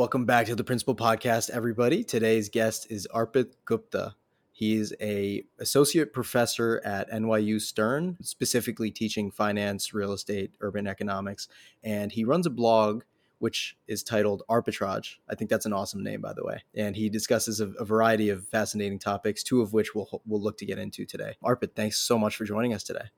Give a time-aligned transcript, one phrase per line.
[0.00, 2.02] Welcome back to the Principle Podcast, everybody.
[2.02, 4.14] Today's guest is Arpit Gupta.
[4.50, 11.48] He's a associate professor at NYU Stern, specifically teaching finance, real estate, urban economics,
[11.84, 13.02] and he runs a blog
[13.40, 15.16] which is titled Arpitrage.
[15.28, 16.64] I think that's an awesome name, by the way.
[16.74, 20.56] And he discusses a, a variety of fascinating topics, two of which we'll we'll look
[20.56, 21.36] to get into today.
[21.44, 23.10] Arpit, thanks so much for joining us today.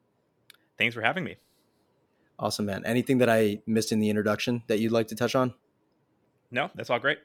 [0.79, 1.37] Thanks for having me.
[2.41, 2.85] Awesome, man.
[2.85, 5.55] Anything that I missed in the introduction that you'd like to touch on?
[6.53, 7.19] No, that's all great.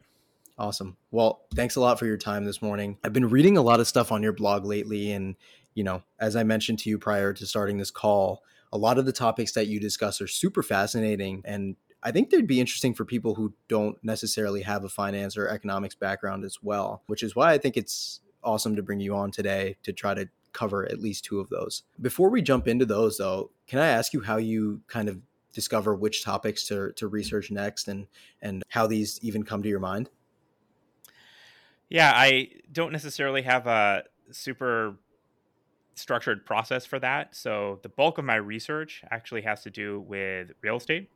[0.57, 0.97] Awesome.
[1.11, 2.97] Well, thanks a lot for your time this morning.
[3.03, 5.11] I've been reading a lot of stuff on your blog lately.
[5.11, 5.35] And,
[5.75, 8.41] you know, as I mentioned to you prior to starting this call,
[8.73, 11.43] a lot of the topics that you discuss are super fascinating.
[11.45, 15.47] And I think they'd be interesting for people who don't necessarily have a finance or
[15.47, 19.29] economics background as well, which is why I think it's awesome to bring you on
[19.29, 21.83] today to try to cover at least two of those.
[22.01, 25.19] Before we jump into those, though, can I ask you how you kind of
[25.57, 28.05] discover which topics to, to research next and
[28.43, 30.07] and how these even come to your mind?
[31.89, 34.95] Yeah i don't necessarily have a super
[35.95, 37.35] structured process for that.
[37.35, 41.09] So the bulk of my research actually has to do with real estate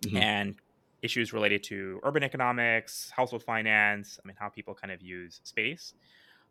[0.00, 0.16] mm-hmm.
[0.16, 0.54] and
[1.02, 5.94] issues related to urban economics household finance i mean how people kind of use space.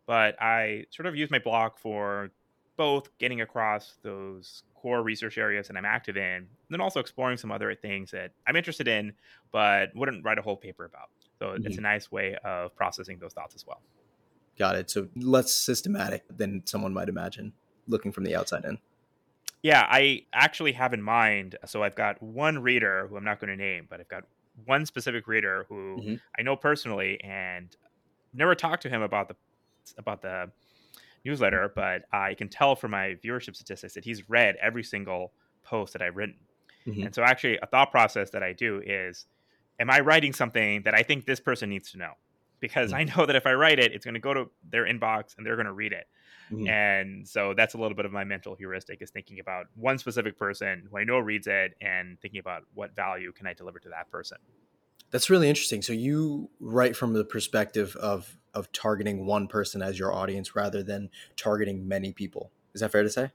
[0.06, 2.30] But i sort of use my blog for
[2.76, 7.36] both getting across those core research areas that I'm active in, and then also exploring
[7.36, 9.12] some other things that I'm interested in,
[9.52, 11.08] but wouldn't write a whole paper about.
[11.38, 11.66] So mm-hmm.
[11.66, 13.80] it's a nice way of processing those thoughts as well.
[14.58, 14.90] Got it.
[14.90, 17.52] So less systematic than someone might imagine
[17.88, 18.78] looking from the outside in.
[19.62, 21.56] Yeah, I actually have in mind.
[21.64, 24.24] So I've got one reader who I'm not going to name, but I've got
[24.66, 26.14] one specific reader who mm-hmm.
[26.38, 27.74] I know personally and
[28.32, 29.36] never talked to him about the
[29.98, 30.50] about the
[31.24, 35.92] newsletter, but I can tell from my viewership statistics that he's read every single post
[35.94, 36.36] that I've written.
[36.86, 37.06] Mm-hmm.
[37.06, 39.26] And so, actually, a thought process that I do is
[39.80, 42.12] Am I writing something that I think this person needs to know?
[42.60, 43.10] Because mm-hmm.
[43.10, 45.44] I know that if I write it, it's going to go to their inbox and
[45.44, 46.06] they're going to read it.
[46.52, 46.68] Mm-hmm.
[46.68, 50.38] And so that's a little bit of my mental heuristic is thinking about one specific
[50.38, 53.88] person who I know reads it and thinking about what value can I deliver to
[53.90, 54.38] that person.
[55.10, 55.82] That's really interesting.
[55.82, 60.82] So you write from the perspective of of targeting one person as your audience rather
[60.82, 62.50] than targeting many people.
[62.72, 63.30] Is that fair to say?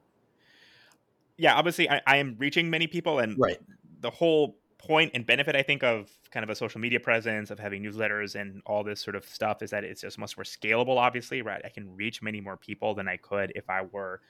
[1.38, 3.58] Yeah, obviously I, I am reaching many people and right.
[4.00, 7.60] the whole point and benefit I think of kind of a social media presence of
[7.60, 10.98] having newsletters and all this sort of stuff is that it's just much more scalable
[10.98, 11.62] obviously, right?
[11.64, 14.22] I can reach many more people than I could if I were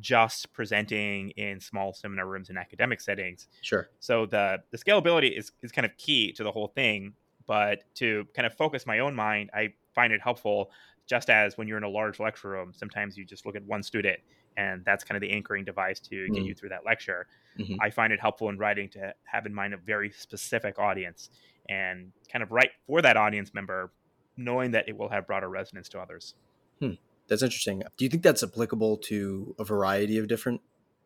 [0.00, 3.48] just presenting in small seminar rooms in academic settings.
[3.62, 3.88] Sure.
[4.00, 7.14] So the the scalability is is kind of key to the whole thing.
[7.46, 10.70] But to kind of focus my own mind, I find it helpful.
[11.06, 13.82] Just as when you're in a large lecture room, sometimes you just look at one
[13.82, 14.18] student,
[14.56, 16.32] and that's kind of the anchoring device to mm-hmm.
[16.32, 17.26] get you through that lecture.
[17.58, 17.74] Mm-hmm.
[17.80, 21.28] I find it helpful in writing to have in mind a very specific audience
[21.68, 23.92] and kind of write for that audience member,
[24.38, 26.34] knowing that it will have broader resonance to others.
[26.80, 26.92] Hmm.
[27.28, 27.82] That's interesting.
[27.96, 30.60] Do you think that's applicable to a variety of different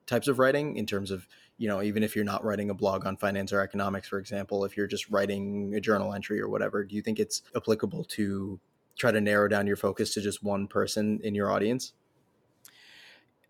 [0.07, 3.07] types of writing in terms of, you know, even if you're not writing a blog
[3.07, 6.83] on finance or economics, for example, if you're just writing a journal entry or whatever,
[6.83, 8.59] do you think it's applicable to
[8.97, 11.93] try to narrow down your focus to just one person in your audience?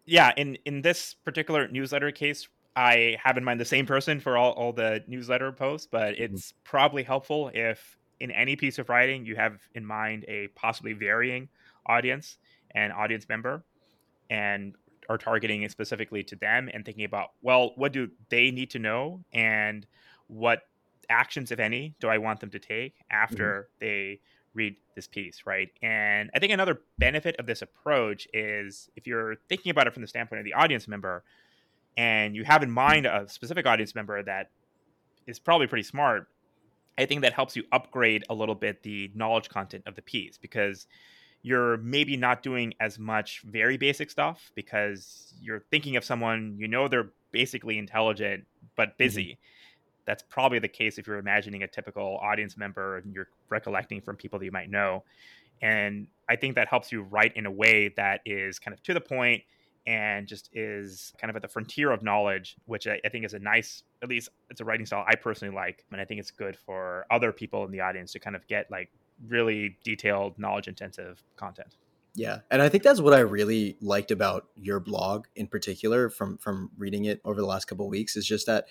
[0.04, 4.36] Yeah, in in this particular newsletter case, I have in mind the same person for
[4.36, 6.22] all, all the newsletter posts, but mm-hmm.
[6.22, 6.58] it's mm-hmm.
[6.64, 11.48] probably helpful if in any piece of writing you have in mind a possibly varying
[11.86, 12.38] audience
[12.72, 13.64] and audience member
[14.30, 14.74] and
[15.08, 18.78] are targeting it specifically to them and thinking about well what do they need to
[18.78, 19.86] know and
[20.26, 20.62] what
[21.08, 23.86] actions if any do i want them to take after mm-hmm.
[23.86, 24.20] they
[24.54, 29.36] read this piece right and i think another benefit of this approach is if you're
[29.48, 31.24] thinking about it from the standpoint of the audience member
[31.96, 34.50] and you have in mind a specific audience member that
[35.26, 36.28] is probably pretty smart
[36.98, 40.36] i think that helps you upgrade a little bit the knowledge content of the piece
[40.36, 40.86] because
[41.42, 46.68] you're maybe not doing as much very basic stuff because you're thinking of someone you
[46.68, 48.44] know they're basically intelligent
[48.76, 48.96] but mm-hmm.
[48.98, 49.24] busy.
[49.24, 49.40] Mm-hmm.
[50.06, 54.16] That's probably the case if you're imagining a typical audience member and you're recollecting from
[54.16, 55.04] people that you might know.
[55.60, 58.94] And I think that helps you write in a way that is kind of to
[58.94, 59.42] the point
[59.86, 63.34] and just is kind of at the frontier of knowledge, which I, I, think is
[63.34, 65.84] a nice, at least it's a writing style I personally like.
[65.90, 68.70] And I think it's good for other people in the audience to kind of get
[68.70, 68.90] like
[69.26, 71.76] really detailed, knowledge intensive content.
[72.14, 76.38] Yeah, and I think that's what I really liked about your blog in particular from
[76.38, 78.66] from reading it over the last couple of weeks is just that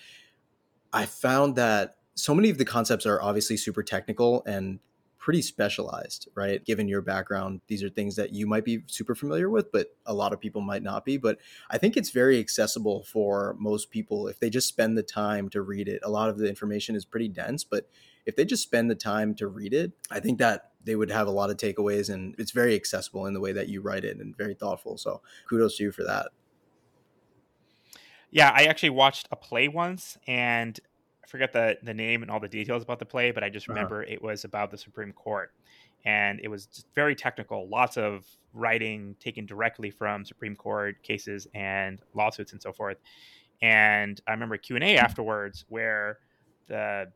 [0.92, 4.80] I found that so many of the concepts are obviously super technical and
[5.18, 6.64] pretty specialized, right?
[6.64, 10.14] Given your background, these are things that you might be super familiar with, but a
[10.14, 11.16] lot of people might not be.
[11.16, 11.38] But
[11.70, 15.62] I think it's very accessible for most people if they just spend the time to
[15.62, 16.00] read it.
[16.02, 17.88] A lot of the information is pretty dense, but
[18.28, 21.26] if they just spend the time to read it, I think that they would have
[21.26, 24.18] a lot of takeaways and it's very accessible in the way that you write it
[24.18, 24.98] and very thoughtful.
[24.98, 26.28] So kudos to you for that.
[28.30, 30.78] Yeah, I actually watched a play once and
[31.24, 33.66] I forget the, the name and all the details about the play, but I just
[33.66, 33.76] uh-huh.
[33.76, 34.12] remember uh-huh.
[34.12, 35.50] it was about the Supreme Court.
[36.04, 41.98] And it was very technical, lots of writing taken directly from Supreme Court cases and
[42.14, 42.98] lawsuits and so forth.
[43.62, 46.18] And I remember Q and A afterwards where
[46.68, 47.10] the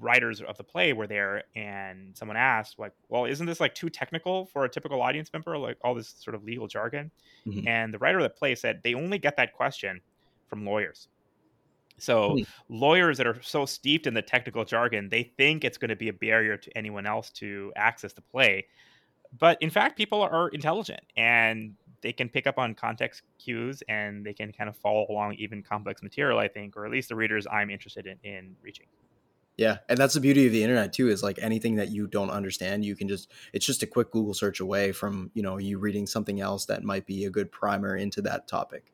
[0.00, 3.88] writers of the play were there and someone asked like well isn't this like too
[3.88, 7.10] technical for a typical audience member like all this sort of legal jargon
[7.46, 7.66] mm-hmm.
[7.66, 10.00] and the writer of the play said they only get that question
[10.48, 11.08] from lawyers
[11.98, 12.74] so mm-hmm.
[12.74, 16.08] lawyers that are so steeped in the technical jargon they think it's going to be
[16.08, 18.66] a barrier to anyone else to access the play
[19.38, 24.24] but in fact people are intelligent and they can pick up on context cues and
[24.24, 27.16] they can kind of follow along even complex material i think or at least the
[27.16, 28.86] readers i'm interested in, in reaching
[29.56, 31.08] yeah, and that's the beauty of the internet too.
[31.08, 34.34] Is like anything that you don't understand, you can just it's just a quick Google
[34.34, 37.96] search away from you know you reading something else that might be a good primer
[37.96, 38.92] into that topic.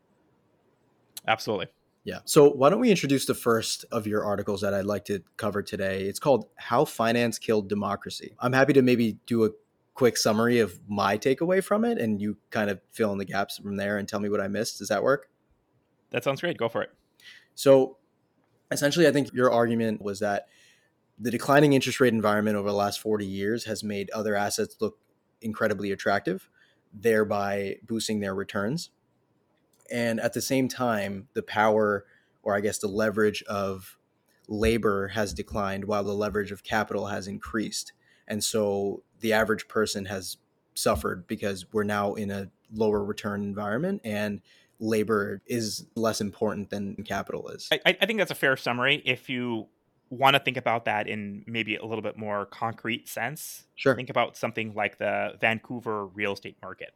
[1.27, 1.67] Absolutely.
[2.05, 2.19] Yeah.
[2.25, 5.63] So why don't we introduce the first of your articles that I'd like to cover
[5.63, 6.05] today?
[6.05, 9.51] It's called "How Finance Killed Democracy." I'm happy to maybe do a
[9.95, 13.59] quick summary of my takeaway from it, and you kind of fill in the gaps
[13.59, 14.79] from there and tell me what I missed.
[14.79, 15.29] Does that work?
[16.11, 16.57] That sounds great.
[16.57, 16.91] Go for it.
[17.55, 17.99] So
[18.73, 20.47] essentially, I think your argument was that
[21.19, 24.99] the declining interest rate environment over the last 40 years has made other assets look
[25.41, 26.49] incredibly attractive,
[26.93, 28.91] thereby boosting their returns.
[29.91, 32.07] And at the same time, the power,
[32.43, 33.99] or I guess the leverage of
[34.49, 37.93] labor has declined while the leverage of capital has increased.
[38.27, 40.39] And so the average person has
[40.75, 44.41] suffered because we're now in a lower return environment and
[44.83, 47.69] labor is less important than capital is.
[47.71, 49.01] I, I think that's a fair summary.
[49.07, 49.69] If you
[50.11, 53.95] want to think about that in maybe a little bit more concrete sense, sure.
[53.95, 56.91] think about something like the Vancouver real estate market.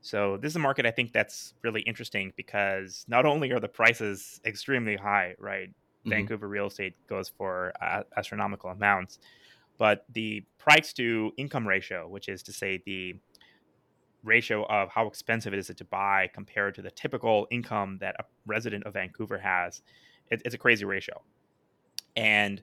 [0.00, 3.68] So this is a market I think that's really interesting because not only are the
[3.68, 5.68] prices extremely high, right?
[5.68, 6.10] Mm-hmm.
[6.10, 9.18] Vancouver real estate goes for uh, astronomical amounts,
[9.78, 13.16] but the price to income ratio, which is to say the
[14.26, 18.24] ratio of how expensive it is to buy compared to the typical income that a
[18.46, 19.82] resident of Vancouver has,
[20.30, 21.22] it, it's a crazy ratio.
[22.16, 22.62] And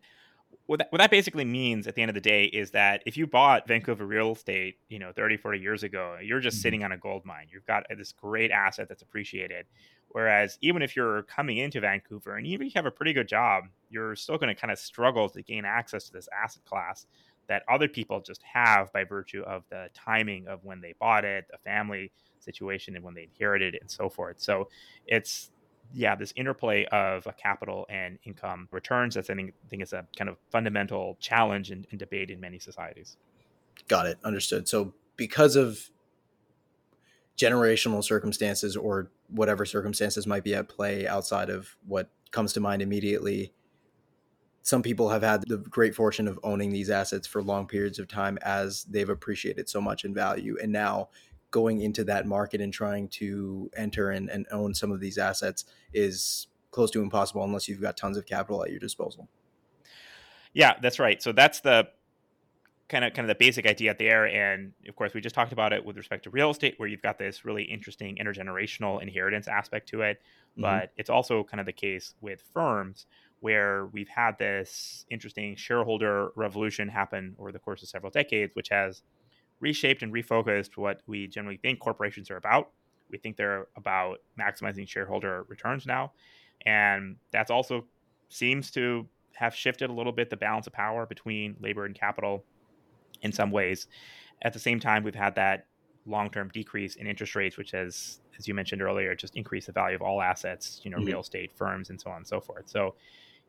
[0.66, 3.18] what that, what that basically means at the end of the day is that if
[3.18, 6.62] you bought Vancouver real estate, you know, 30, 40 years ago, you're just mm-hmm.
[6.62, 7.48] sitting on a gold mine.
[7.52, 9.66] You've got this great asset that's appreciated.
[10.10, 13.28] Whereas even if you're coming into Vancouver and even if you have a pretty good
[13.28, 17.08] job, you're still going to kind of struggle to gain access to this asset class
[17.48, 21.46] that other people just have by virtue of the timing of when they bought it,
[21.52, 24.40] the family situation, and when they inherited it, and so forth.
[24.40, 24.70] So
[25.08, 25.52] it's
[25.94, 29.16] yeah, this interplay of capital and income returns.
[29.16, 32.58] That's I think, I think is a kind of fundamental challenge and debate in many
[32.58, 33.18] societies.
[33.88, 34.18] Got it.
[34.24, 34.68] Understood.
[34.68, 35.90] So because of
[37.38, 42.82] generational circumstances or whatever circumstances might be at play outside of what comes to mind
[42.82, 43.54] immediately,
[44.64, 48.08] some people have had the great fortune of owning these assets for long periods of
[48.08, 50.58] time as they've appreciated so much in value.
[50.62, 51.10] And now
[51.52, 55.66] going into that market and trying to enter and, and own some of these assets
[55.94, 59.28] is close to impossible unless you've got tons of capital at your disposal.
[60.54, 61.22] Yeah, that's right.
[61.22, 61.90] So that's the
[62.88, 64.26] kind of kind of the basic idea there.
[64.28, 67.02] And of course, we just talked about it with respect to real estate, where you've
[67.02, 70.22] got this really interesting intergenerational inheritance aspect to it.
[70.54, 70.62] Mm-hmm.
[70.62, 73.08] But it's also kind of the case with firms
[73.44, 78.70] where we've had this interesting shareholder revolution happen over the course of several decades, which
[78.70, 79.02] has
[79.60, 82.70] reshaped and refocused what we generally think corporations are about.
[83.12, 86.14] We think they're about maximizing shareholder returns now.
[86.66, 87.84] And that's also
[88.30, 92.46] seems to have shifted a little bit the balance of power between labor and capital
[93.24, 93.88] in some ways.
[94.42, 95.68] At the same time, we've had that
[96.06, 99.74] long term decrease in interest rates, which has, as you mentioned earlier, just increased the
[99.74, 101.08] value of all assets, you know, mm-hmm.
[101.08, 102.70] real estate, firms, and so on and so forth.
[102.70, 102.96] So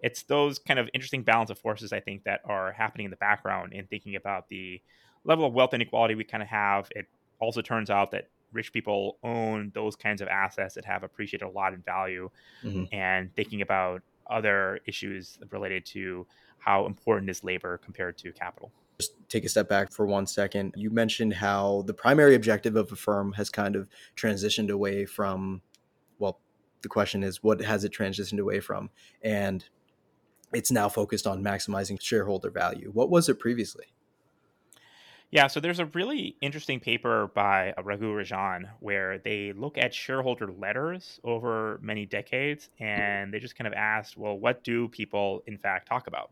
[0.04, 3.16] it's those kind of interesting balance of forces I think that are happening in the
[3.16, 4.82] background in thinking about the
[5.24, 6.90] level of wealth inequality we kind of have.
[6.94, 7.06] It
[7.40, 11.48] also turns out that rich people own those kinds of assets that have appreciated a
[11.48, 12.28] lot in value,
[12.62, 12.84] mm-hmm.
[12.94, 16.26] and thinking about other issues related to
[16.58, 18.70] how important is labor compared to capital.
[19.00, 20.74] Just take a step back for one second.
[20.76, 25.62] You mentioned how the primary objective of a firm has kind of transitioned away from,
[26.18, 26.40] well,
[26.82, 28.90] the question is, what has it transitioned away from?
[29.22, 29.64] And
[30.54, 32.90] it's now focused on maximizing shareholder value.
[32.92, 33.86] What was it previously?
[35.30, 39.92] Yeah, so there's a really interesting paper by uh, Raghu Rajan where they look at
[39.92, 45.42] shareholder letters over many decades and they just kind of asked, well, what do people
[45.46, 46.30] in fact talk about?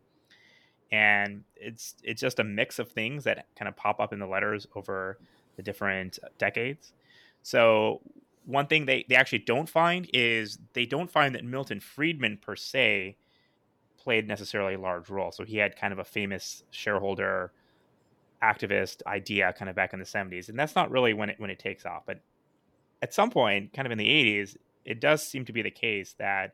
[0.93, 4.27] and it's it's just a mix of things that kind of pop up in the
[4.27, 5.17] letters over
[5.57, 6.93] the different uh, decades.
[7.41, 8.01] So
[8.45, 12.55] one thing they, they actually don't find is they don't find that Milton Friedman per
[12.55, 13.17] se
[14.03, 15.31] played necessarily a large role.
[15.31, 17.51] So he had kind of a famous shareholder
[18.43, 20.49] activist idea kind of back in the 70s.
[20.49, 22.03] And that's not really when it when it takes off.
[22.05, 22.21] But
[23.01, 26.15] at some point, kind of in the 80s, it does seem to be the case
[26.19, 26.53] that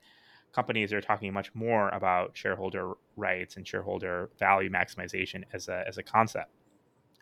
[0.53, 5.97] companies are talking much more about shareholder rights and shareholder value maximization as a as
[5.97, 6.51] a concept.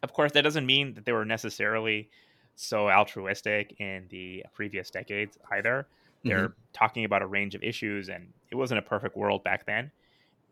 [0.04, 2.10] Of course, that doesn't mean that they were necessarily
[2.56, 5.88] so altruistic in the previous decades either.
[6.24, 6.60] They're mm-hmm.
[6.74, 9.92] talking about a range of issues, and it wasn't a perfect world back then.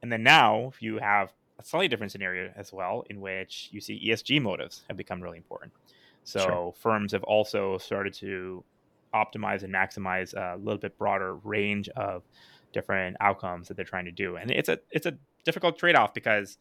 [0.02, 4.10] And then now you have a slightly different scenario as well, in which you see
[4.10, 5.72] ESG motives have become really important.
[6.24, 6.74] So sure.
[6.78, 8.64] firms have also started to
[9.14, 12.24] optimize and maximize a little bit broader range of
[12.74, 14.36] different outcomes that they're trying to do.
[14.36, 16.58] And it's a it's a difficult trade off because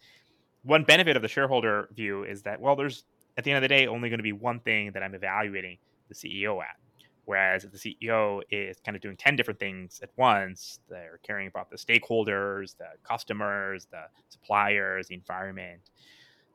[0.62, 3.05] one benefit of the shareholder view is that well, there's
[3.37, 5.79] at the end of the day only going to be one thing that I'm evaluating
[6.09, 6.76] the CEO at.
[7.26, 11.47] Whereas if the CEO is kind of doing 10 different things at once, they're caring
[11.47, 15.81] about the stakeholders, the customers, the suppliers, the environment.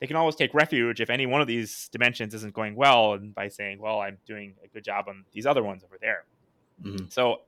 [0.00, 3.34] They can always take refuge if any one of these dimensions isn't going well and
[3.34, 6.24] by saying, well, I'm doing a good job on these other ones over there.
[6.82, 7.06] Mm-hmm.
[7.08, 7.42] So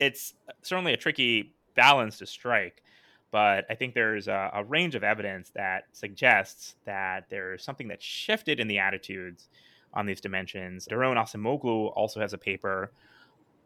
[0.00, 2.82] it's certainly a tricky balance to strike.
[3.30, 8.02] But I think there's a, a range of evidence that suggests that there's something that
[8.02, 9.48] shifted in the attitudes
[9.94, 10.86] on these dimensions.
[10.90, 12.92] Daron Acemoglu also has a paper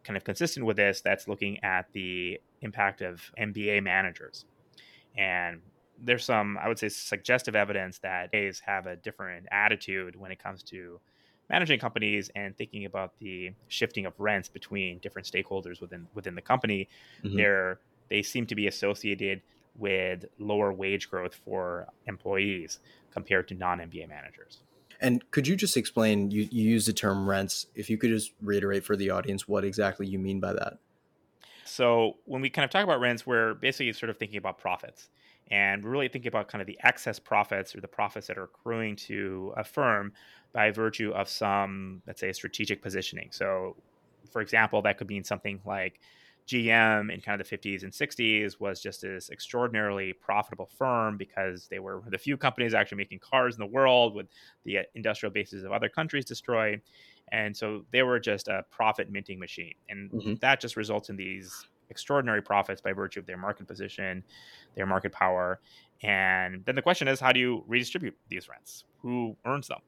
[0.05, 4.45] kind of consistent with this that's looking at the impact of MBA managers.
[5.17, 5.61] And
[6.03, 10.43] there's some, I would say, suggestive evidence that A's have a different attitude when it
[10.43, 11.01] comes to
[11.49, 16.43] managing companies and thinking about the shifting of rents between different stakeholders within within the
[16.43, 16.89] company.
[17.25, 17.37] Mm-hmm.
[17.37, 17.79] They're
[18.09, 19.43] they seem to be associated
[19.79, 22.79] with lower wage growth for employees
[23.11, 24.61] compared to non MBA managers.
[25.01, 26.31] And could you just explain?
[26.31, 27.67] You, you use the term rents.
[27.75, 30.79] If you could just reiterate for the audience what exactly you mean by that.
[31.65, 35.09] So when we kind of talk about rents, we're basically sort of thinking about profits,
[35.51, 38.45] and we're really thinking about kind of the excess profits or the profits that are
[38.45, 40.13] accruing to a firm
[40.53, 43.29] by virtue of some, let's say, strategic positioning.
[43.33, 43.77] So,
[44.33, 46.01] for example, that could mean something like
[46.47, 51.67] GM in kind of the 50s and 60s was just this extraordinarily profitable firm because
[51.69, 54.27] they were the few companies actually making cars in the world with
[54.65, 56.81] the uh, industrial bases of other countries destroyed.
[57.33, 59.75] And so they were just a profit minting machine.
[59.89, 60.35] And mm-hmm.
[60.41, 64.23] that just results in these extraordinary profits by virtue of their market position,
[64.77, 65.61] their market power.
[66.03, 68.85] And then the question is, how do you redistribute these rents?
[69.03, 69.81] Who earns them?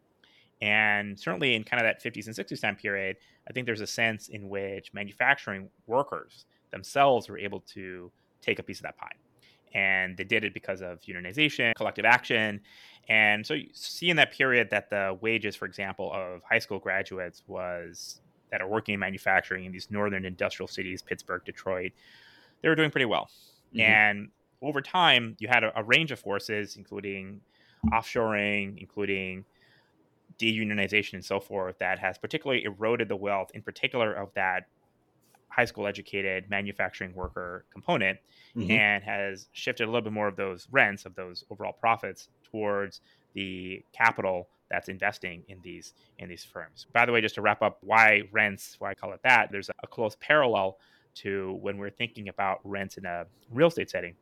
[0.61, 3.17] And certainly in kind of that 50s and 60s time period,
[3.49, 8.11] I think there's a sense in which manufacturing workers themselves were able to
[8.43, 9.13] take a piece of that pie.
[9.75, 12.61] And they did it because of unionization, collective action.
[13.09, 16.79] And so you see in that period that the wages, for example, of high school
[16.79, 21.93] graduates was that are working in manufacturing in these northern industrial cities, Pittsburgh, Detroit,
[22.63, 23.31] they were doing pretty well.
[23.75, 23.81] Mm-hmm.
[23.81, 24.29] And
[24.63, 27.41] over time, you had a, a range of forces, including
[27.93, 29.45] offshoring, including
[30.39, 34.67] deunionization and so forth that has particularly eroded the wealth, in particular of that
[35.49, 38.19] high school educated manufacturing worker component,
[38.57, 38.71] mm-hmm.
[38.71, 43.01] and has shifted a little bit more of those rents, of those overall profits, towards
[43.35, 46.87] the capital that's investing in these in these firms.
[46.93, 49.71] By the way, just to wrap up why rents, why I call it that, there's
[49.83, 50.79] a close parallel
[51.17, 54.15] to when we're thinking about rents in a real estate setting.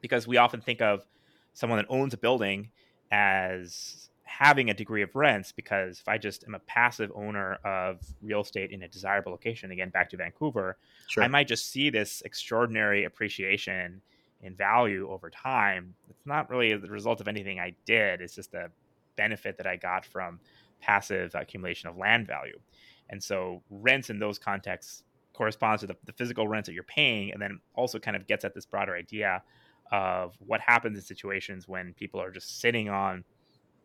[0.00, 1.06] Because we often think of
[1.54, 2.70] someone that owns a building
[3.10, 8.00] as having a degree of rents because if I just am a passive owner of
[8.20, 10.76] real estate in a desirable location, again, back to Vancouver,
[11.08, 11.24] sure.
[11.24, 14.02] I might just see this extraordinary appreciation
[14.42, 15.94] in value over time.
[16.10, 18.70] It's not really the result of anything I did, it's just a
[19.16, 20.40] benefit that I got from
[20.80, 22.60] passive accumulation of land value.
[23.08, 27.32] And so rents in those contexts corresponds to the, the physical rents that you're paying
[27.32, 29.42] and then also kind of gets at this broader idea
[29.90, 33.24] of what happens in situations when people are just sitting on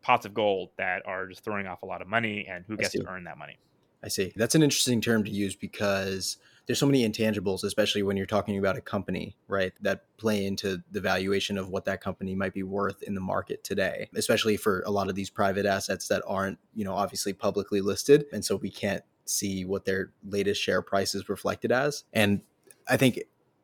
[0.04, 2.92] pots of gold that are just throwing off a lot of money and who gets
[2.92, 3.58] to earn that money.
[4.04, 4.34] I see.
[4.36, 8.58] That's an interesting term to use because there's so many intangibles, especially when you're talking
[8.58, 9.74] about a company, right?
[9.82, 13.64] That play into the valuation of what that company might be worth in the market
[13.64, 17.82] today, especially for a lot of these private assets that aren't, you know, obviously publicly
[17.82, 18.26] listed.
[18.34, 22.04] And so we can't see what their latest share price is reflected as.
[22.12, 22.42] And
[22.90, 23.22] I think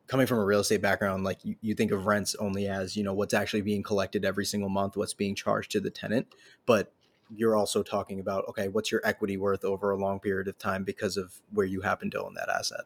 [0.09, 3.03] coming from a real estate background, like you, you think of rents only as, you
[3.03, 6.27] know, what's actually being collected every single month, what's being charged to the tenant.
[6.65, 6.91] But
[7.35, 10.83] you're also talking about, okay, what's your equity worth over a long period of time
[10.83, 12.81] because of where you happen to own that asset.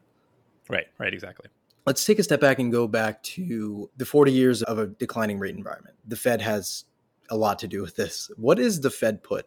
[0.68, 1.48] Right, right, exactly.
[1.86, 5.38] Let's take a step back and go back to the 40 years of a declining
[5.38, 5.96] rate environment.
[6.06, 6.84] The Fed has
[7.30, 8.30] a lot to do with this.
[8.36, 9.46] What is the Fed put?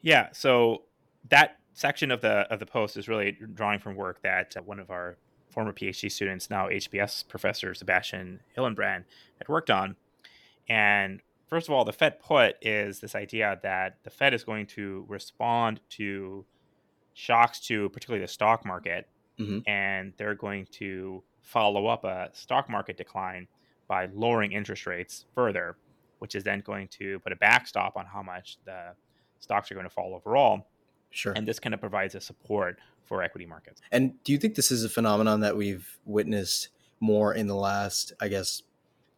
[0.00, 0.84] Yeah, so
[1.28, 4.90] that section of the of the post is really drawing from work that one of
[4.90, 5.16] our
[5.50, 9.04] former PhD students, now HBS professor Sebastian Hillenbrand,
[9.38, 9.96] had worked on.
[10.68, 14.66] And first of all, the Fed put is this idea that the Fed is going
[14.66, 16.44] to respond to
[17.14, 19.68] shocks to particularly the stock market, mm-hmm.
[19.68, 23.48] and they're going to follow up a stock market decline
[23.88, 25.76] by lowering interest rates further,
[26.18, 28.92] which is then going to put a backstop on how much the
[29.40, 30.66] stocks are going to fall overall.
[31.10, 31.32] Sure.
[31.34, 32.78] And this kind of provides a support
[33.08, 33.80] for equity markets.
[33.90, 36.68] And do you think this is a phenomenon that we've witnessed
[37.00, 38.62] more in the last, I guess,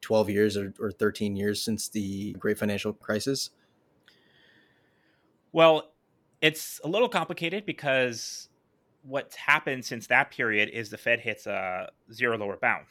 [0.02, 3.50] 12 years or, or 13 years since the great financial crisis?
[5.52, 5.92] Well,
[6.40, 8.48] it's a little complicated because
[9.02, 12.86] what's happened since that period is the Fed hits a zero lower bound.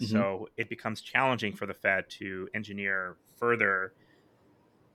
[0.00, 0.16] Mm-hmm.
[0.16, 3.92] So it becomes challenging for the Fed to engineer further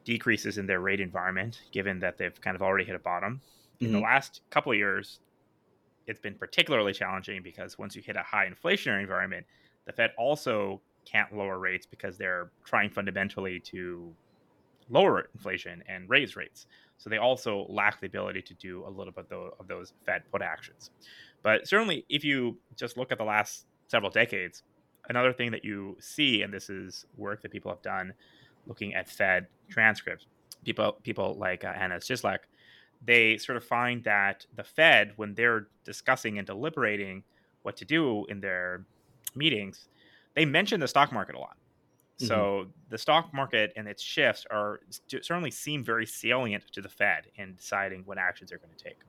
[0.03, 3.41] decreases in their rate environment, given that they've kind of already hit a bottom.
[3.75, 3.85] Mm-hmm.
[3.85, 4.05] In the mm-hmm.
[4.05, 5.19] last couple of years,
[6.07, 9.45] it's been particularly challenging because once you hit a high inflationary environment,
[9.85, 14.13] the Fed also can't lower rates because they're trying fundamentally to
[14.89, 16.67] lower inflation and raise rates.
[16.97, 20.41] So they also lack the ability to do a little bit of those Fed put
[20.41, 20.91] actions.
[21.43, 24.63] But certainly, if you just look at the last several decades,
[25.09, 28.13] another thing that you see, and this is work that people have done
[28.67, 30.25] looking at Fed transcripts,
[30.63, 32.39] people people like uh, Anna Cieslak,
[33.05, 37.23] they sort of find that the Fed, when they're discussing and deliberating
[37.61, 38.85] what to do in their
[39.35, 39.87] meetings,
[40.33, 41.57] they mention the stock market a lot.
[42.17, 42.27] Mm-hmm.
[42.27, 47.27] So the stock market and its shifts are certainly seem very salient to the Fed
[47.35, 48.99] in deciding what actions they're going to take.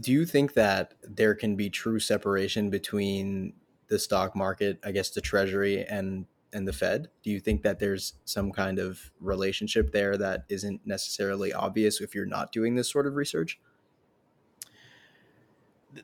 [0.00, 3.54] Do you think that there can be true separation between
[3.88, 7.08] the stock market, I guess the treasury and and the Fed?
[7.22, 12.14] Do you think that there's some kind of relationship there that isn't necessarily obvious if
[12.14, 13.60] you're not doing this sort of research?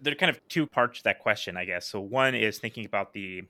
[0.01, 1.87] There are kind of two parts to that question, I guess.
[1.87, 3.43] So one is thinking about the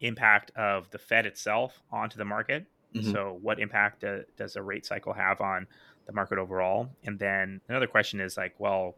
[0.00, 2.66] impact of the Fed itself onto the market.
[2.94, 3.12] Mm-hmm.
[3.12, 5.66] So what impact uh, does a rate cycle have on
[6.06, 6.90] the market overall?
[7.04, 8.96] And then another question is like, well,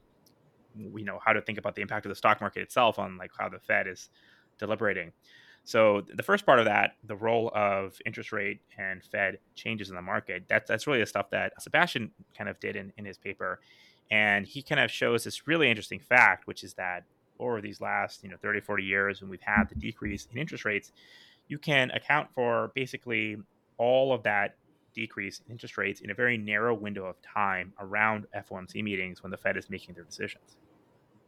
[0.77, 3.31] you know, how to think about the impact of the stock market itself on like
[3.39, 4.09] how the Fed is
[4.59, 5.13] deliberating.
[5.65, 9.97] So the first part of that, the role of interest rate and Fed changes in
[9.97, 13.17] the market, that's that's really the stuff that Sebastian kind of did in, in his
[13.17, 13.61] paper.
[14.11, 17.05] And he kind of shows this really interesting fact, which is that
[17.39, 20.65] over these last, you know, 30, 40 years, when we've had the decrease in interest
[20.65, 20.93] rates,
[21.49, 23.37] you can account for basically
[23.79, 24.57] all of that
[24.95, 29.31] decrease in interest rates in a very narrow window of time around FOMC meetings when
[29.31, 30.57] the Fed is making their decisions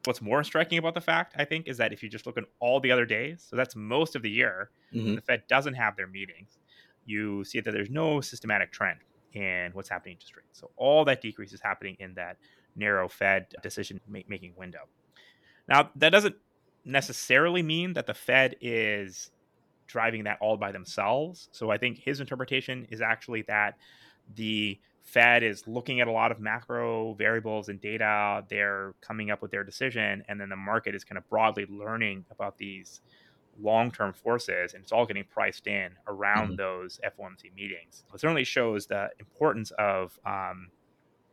[0.07, 2.45] what's more striking about the fact, I think, is that if you just look at
[2.61, 5.14] all the other days, so that's most of the year, mm-hmm.
[5.17, 6.59] the Fed doesn't have their meetings,
[7.05, 9.01] you see that there's no systematic trend
[9.33, 10.59] in what's happening to rates.
[10.59, 12.37] So all that decrease is happening in that
[12.77, 14.81] narrow Fed decision making window.
[15.69, 16.37] Now, that doesn't
[16.85, 19.31] necessarily mean that the Fed is
[19.87, 21.49] driving that all by themselves.
[21.53, 23.77] So I think his interpretation is actually that
[24.35, 28.43] the Fed is looking at a lot of macro variables and data.
[28.49, 32.25] They're coming up with their decision, and then the market is kind of broadly learning
[32.31, 33.01] about these
[33.61, 36.57] long-term forces, and it's all getting priced in around mm-hmm.
[36.57, 38.05] those FOMC meetings.
[38.12, 40.71] It certainly shows the importance of um,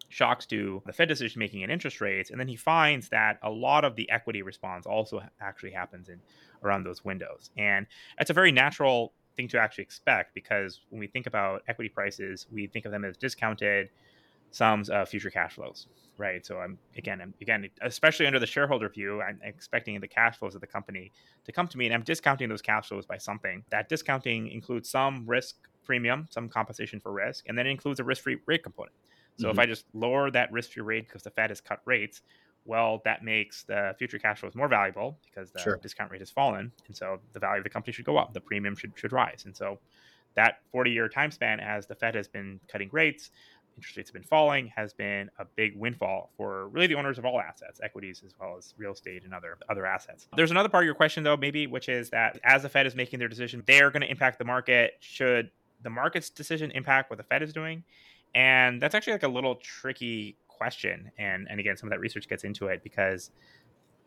[0.10, 3.50] shocks to the Fed decision making and interest rates, and then he finds that a
[3.50, 6.20] lot of the equity response also actually happens in
[6.64, 7.88] around those windows, and
[8.20, 12.48] it's a very natural thing to actually expect because when we think about equity prices,
[12.52, 13.90] we think of them as discounted
[14.52, 16.46] sums of future cash flows, right?
[16.46, 20.56] So I'm again, I'm, again, especially under the shareholder view, I'm expecting the cash flows
[20.56, 21.12] of the company
[21.46, 23.64] to come to me, and I'm discounting those cash flows by something.
[23.70, 28.04] That discounting includes some risk premium, some compensation for risk, and then it includes a
[28.04, 28.96] risk-free rate component.
[29.38, 29.52] So mm-hmm.
[29.52, 32.22] if I just lower that risk-free rate because the Fed has cut rates,
[32.66, 35.80] well, that makes the future cash flows more valuable because the sure.
[35.82, 36.72] discount rate has fallen.
[36.88, 39.44] And so the value of the company should go up, the premium should, should rise.
[39.46, 39.80] And so
[40.36, 43.32] that 40 year time span, as the Fed has been cutting rates,
[43.78, 47.26] interest rates have been falling, has been a big windfall for really the owners of
[47.26, 50.28] all assets, equities as well as real estate and other other assets.
[50.36, 52.96] There's another part of your question though, maybe, which is that as the Fed is
[52.96, 54.94] making their decision, they're going to impact the market.
[55.00, 57.84] Should the market's decision impact what the Fed is doing?
[58.34, 61.12] And that's actually like a little tricky question.
[61.18, 63.32] And, and again, some of that research gets into it because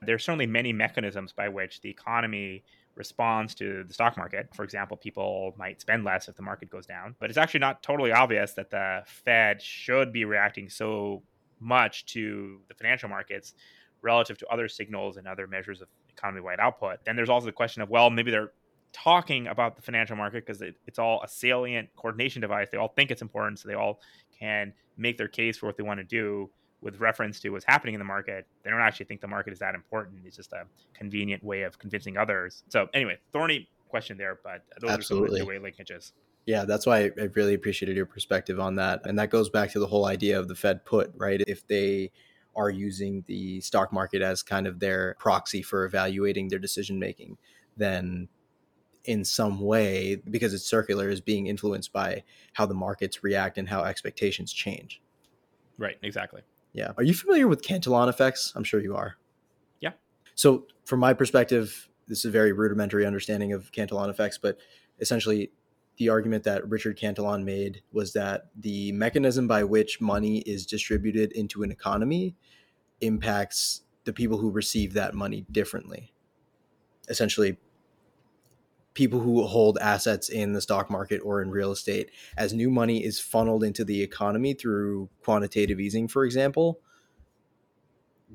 [0.02, 2.62] there are certainly many mechanisms by which the economy
[2.94, 4.46] responds to the stock market.
[4.54, 7.82] For example, people might spend less if the market goes down, but it's actually not
[7.82, 11.24] totally obvious that the Fed should be reacting so
[11.58, 13.54] much to the financial markets
[14.02, 16.98] relative to other signals and other measures of economy wide output.
[17.04, 18.52] Then there's also the question of, well, maybe they're
[18.94, 22.68] talking about the financial market because it, it's all a salient coordination device.
[22.70, 24.00] They all think it's important, so they all
[24.38, 26.48] can make their case for what they want to do
[26.80, 28.46] with reference to what's happening in the market.
[28.62, 30.20] They don't actually think the market is that important.
[30.24, 32.62] It's just a convenient way of convincing others.
[32.68, 35.26] So anyway, thorny question there, but those Absolutely.
[35.26, 36.12] are some of the way linkages.
[36.46, 39.00] Yeah, that's why I really appreciated your perspective on that.
[39.06, 41.42] And that goes back to the whole idea of the Fed put, right?
[41.46, 42.12] If they
[42.54, 47.38] are using the stock market as kind of their proxy for evaluating their decision making,
[47.76, 48.28] then
[49.04, 52.22] in some way, because it's circular, is being influenced by
[52.54, 55.02] how the markets react and how expectations change.
[55.78, 56.42] Right, exactly.
[56.72, 56.92] Yeah.
[56.96, 58.52] Are you familiar with Cantillon effects?
[58.56, 59.16] I'm sure you are.
[59.80, 59.92] Yeah.
[60.34, 64.58] So, from my perspective, this is a very rudimentary understanding of Cantillon effects, but
[64.98, 65.50] essentially,
[65.96, 71.30] the argument that Richard Cantillon made was that the mechanism by which money is distributed
[71.32, 72.34] into an economy
[73.00, 76.12] impacts the people who receive that money differently.
[77.08, 77.58] Essentially,
[78.94, 83.04] people who hold assets in the stock market or in real estate as new money
[83.04, 86.80] is funneled into the economy through quantitative easing for example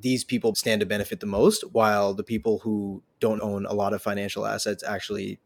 [0.01, 3.93] these people stand to benefit the most while the people who don't own a lot
[3.93, 5.39] of financial assets actually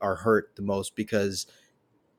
[0.00, 1.46] are hurt the most because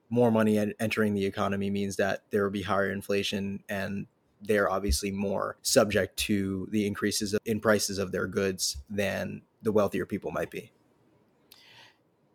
[0.10, 4.06] more money entering the economy means that there will be higher inflation and
[4.42, 10.06] they're obviously more subject to the increases in prices of their goods than the wealthier
[10.06, 10.72] people might be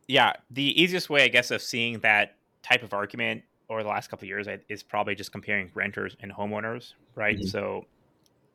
[0.08, 4.08] yeah, the easiest way, I guess, of seeing that type of argument over the last
[4.08, 7.36] couple years is probably just comparing renters and homeowners, right?
[7.36, 7.46] Mm-hmm.
[7.46, 7.86] So,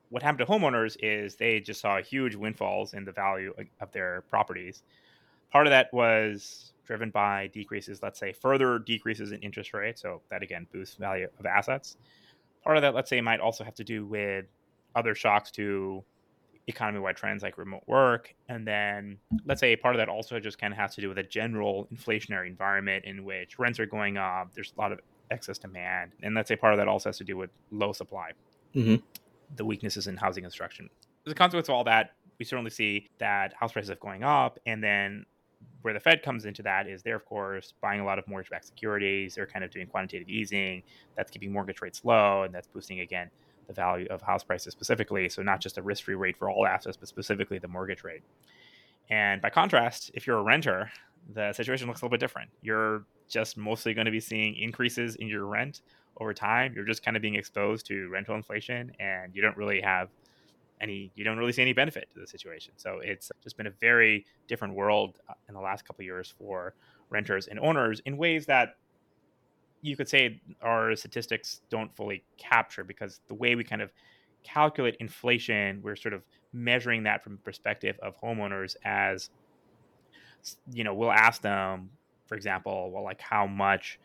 [0.09, 4.23] what happened to homeowners is they just saw huge windfalls in the value of their
[4.29, 4.83] properties.
[5.51, 10.01] Part of that was driven by decreases, let's say, further decreases in interest rates.
[10.01, 11.95] So that again boosts value of assets.
[12.63, 14.45] Part of that, let's say, might also have to do with
[14.95, 16.03] other shocks to
[16.71, 18.33] economy wide trends like remote work.
[18.49, 21.17] And then let's say part of that also just kind of has to do with
[21.17, 25.57] a general inflationary environment in which rents are going up, there's a lot of excess
[25.57, 26.11] demand.
[26.23, 28.31] And let's say part of that also has to do with low supply,
[28.75, 28.95] mm-hmm.
[29.55, 30.89] the weaknesses in housing construction.
[31.25, 34.59] As a consequence of all that, we certainly see that house prices are going up.
[34.65, 35.25] And then
[35.83, 38.49] where the Fed comes into that is they're, of course, buying a lot of mortgage
[38.49, 39.35] backed securities.
[39.35, 40.83] They're kind of doing quantitative easing.
[41.15, 42.43] That's keeping mortgage rates low.
[42.43, 43.29] And that's boosting, again,
[43.73, 45.29] the value of house prices specifically.
[45.29, 48.21] So, not just a risk free rate for all assets, but specifically the mortgage rate.
[49.09, 50.91] And by contrast, if you're a renter,
[51.33, 52.49] the situation looks a little bit different.
[52.61, 55.81] You're just mostly going to be seeing increases in your rent
[56.19, 56.73] over time.
[56.75, 60.09] You're just kind of being exposed to rental inflation, and you don't really have
[60.81, 62.73] any, you don't really see any benefit to the situation.
[62.77, 66.73] So, it's just been a very different world uh, in the last couple years for
[67.09, 68.77] renters and owners in ways that
[69.81, 73.91] you could say our statistics don't fully capture because the way we kind of
[74.43, 79.29] calculate inflation, we're sort of measuring that from the perspective of homeowners as
[80.71, 81.89] you know, we'll ask them,
[82.25, 83.99] for example, well, like how much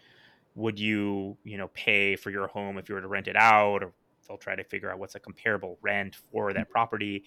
[0.54, 3.82] would you, you know, pay for your home if you were to rent it out,
[3.82, 3.92] or
[4.26, 6.72] they'll try to figure out what's a comparable rent for that mm-hmm.
[6.72, 7.24] property.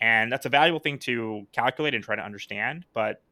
[0.00, 2.86] And that's a valuable thing to calculate and try to understand.
[2.94, 3.22] But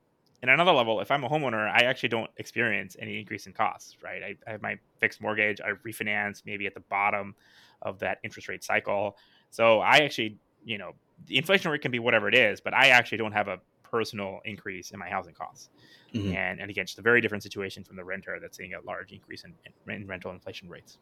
[0.43, 3.97] in another level, if I'm a homeowner, I actually don't experience any increase in costs,
[4.03, 4.23] right?
[4.23, 7.35] I, I, have my fixed mortgage, I refinance maybe at the bottom
[7.83, 9.17] of that interest rate cycle.
[9.51, 10.93] So I actually, you know,
[11.27, 14.41] the inflation rate can be whatever it is, but I actually don't have a personal
[14.45, 15.71] increase in my housing costs.
[16.15, 16.37] Mm-hmm.
[16.37, 19.13] And, and again, just a very different situation from the renter that's seeing a large
[19.13, 19.55] increase in,
[19.93, 20.99] in rental inflation rates.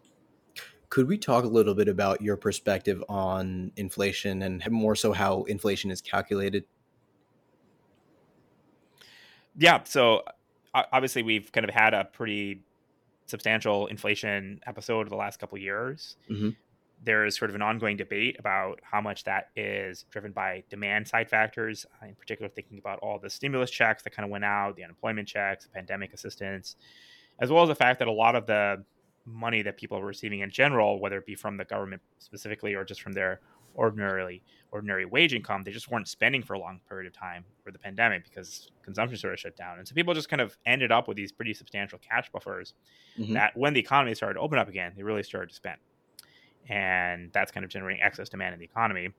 [0.89, 5.43] Could we talk a little bit about your perspective on inflation and more so how
[5.45, 6.65] inflation is calculated?
[9.59, 10.23] Yeah, so
[10.75, 12.61] obviously we've kind of had a pretty
[13.27, 16.17] substantial inflation episode the last couple years.
[16.31, 16.51] Mm-hmm.
[17.05, 21.07] There is sort of an ongoing debate about how much that is driven by demand
[21.07, 24.77] side factors, in particular, thinking about all the stimulus checks that kind of went out,
[24.77, 26.77] the unemployment checks, the pandemic assistance,
[27.39, 28.83] as well as the fact that a lot of the
[29.27, 32.85] money that people are receiving in general, whether it be from the government specifically or
[32.85, 33.41] just from their
[33.77, 37.71] ordinarily ordinary wage income, they just weren't spending for a long period of time for
[37.71, 39.79] the pandemic because consumption sort of shut down.
[39.79, 42.75] And so people just kind of ended up with these pretty substantial cash buffers
[43.19, 43.35] mm-hmm.
[43.35, 45.79] that when the economy started to open up again, they really started to spend.
[46.69, 49.11] And that's kind of generating excess demand in the economy.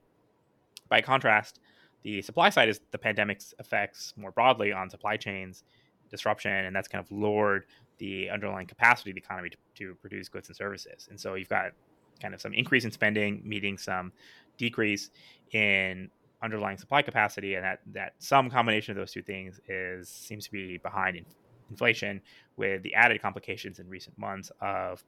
[0.89, 1.59] By contrast,
[2.03, 5.63] the supply side is the pandemic's effects more broadly on supply chains
[6.09, 7.65] disruption, and that's kind of lowered
[7.97, 11.07] the underlying capacity of the economy to, to produce goods and services.
[11.09, 11.71] And so you've got
[12.21, 14.11] kind of some increase in spending meeting some
[14.57, 15.09] decrease
[15.51, 16.09] in
[16.43, 20.51] underlying supply capacity, and that that some combination of those two things is seems to
[20.51, 21.25] be behind in,
[21.69, 22.21] inflation,
[22.55, 25.03] with the added complications in recent months of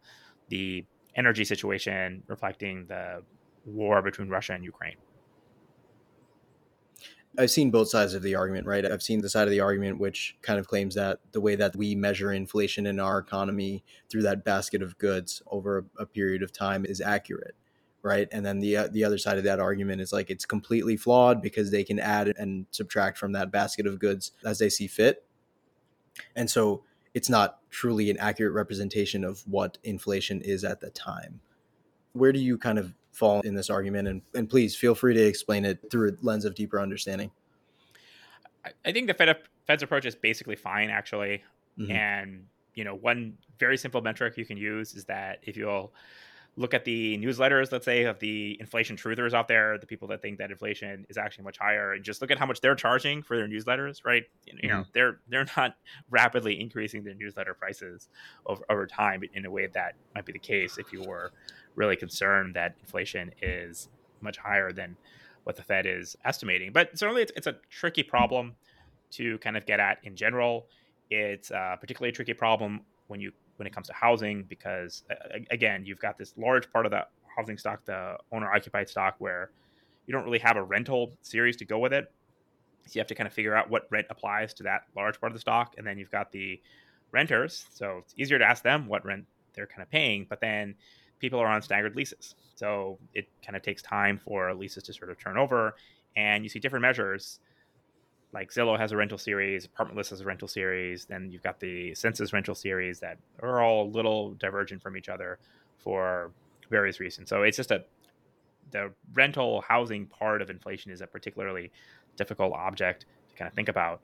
[0.50, 0.86] the
[1.16, 3.22] energy situation reflecting the
[3.66, 4.96] war between Russia and Ukraine.
[7.38, 8.84] I've seen both sides of the argument, right?
[8.84, 11.76] I've seen the side of the argument which kind of claims that the way that
[11.76, 16.52] we measure inflation in our economy through that basket of goods over a period of
[16.52, 17.56] time is accurate,
[18.02, 18.28] right?
[18.32, 21.42] And then the uh, the other side of that argument is like it's completely flawed
[21.42, 25.26] because they can add and subtract from that basket of goods as they see fit.
[26.36, 26.84] And so
[27.14, 31.40] it's not truly an accurate representation of what inflation is at the time.
[32.14, 34.08] Where do you kind of fall in this argument?
[34.08, 37.32] And, and please feel free to explain it through a lens of deeper understanding.
[38.86, 41.44] I think the Fed, Fed's approach is basically fine, actually.
[41.80, 41.92] Mm-hmm.
[41.92, 45.94] And, you know, one very simple metric you can use is that if you'll
[46.56, 50.22] look at the newsletters, let's say, of the inflation truthers out there, the people that
[50.22, 53.22] think that inflation is actually much higher, and just look at how much they're charging
[53.22, 54.24] for their newsletters, right?
[54.46, 54.68] You mm-hmm.
[54.68, 55.76] know, they're they're not
[56.10, 58.10] rapidly increasing their newsletter prices
[58.46, 61.32] over, over time in a way that might be the case if you were
[61.76, 63.88] really concerned that inflation is
[64.22, 64.98] much higher than
[65.44, 66.72] what the Fed is estimating.
[66.74, 68.56] But certainly, it's, it's a tricky problem
[69.12, 70.68] to kind of get at in general.
[71.10, 75.04] It's a particularly tricky problem when you when it comes to housing because
[75.52, 79.52] again you've got this large part of the housing stock the owner occupied stock where
[80.08, 82.12] you don't really have a rental series to go with it.
[82.88, 85.32] So you have to kind of figure out what rent applies to that large part
[85.32, 86.60] of the stock and then you've got the
[87.12, 87.68] renters.
[87.72, 90.74] So it's easier to ask them what rent they're kind of paying but then
[91.20, 92.34] people are on staggered leases.
[92.56, 95.76] So it kind of takes time for leases to sort of turn over
[96.16, 97.40] and you see different measures
[98.32, 101.60] like Zillow has a rental series, Apartment List has a rental series, then you've got
[101.60, 105.40] the Census rental series that are all a little divergent from each other
[105.78, 106.32] for
[106.70, 107.30] various reasons.
[107.30, 107.84] So it's just a
[108.72, 111.72] the rental housing part of inflation is a particularly
[112.18, 114.02] difficult object to kind of think about.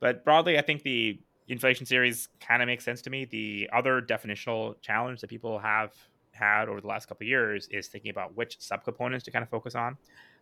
[0.00, 1.18] But broadly, I think the
[1.48, 3.26] inflation series kind of makes sense to me.
[3.26, 5.92] The other definitional challenge that people have
[6.32, 9.50] had over the last couple of years is thinking about which subcomponents to kind of
[9.50, 9.96] focus on.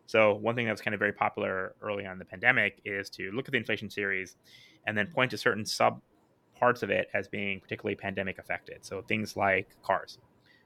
[0.08, 3.10] So one thing that was kind of very popular early on in the pandemic is
[3.10, 4.36] to look at the inflation series
[4.86, 6.00] and then point to certain sub
[6.58, 8.86] parts of it as being particularly pandemic affected.
[8.86, 10.18] So things like cars,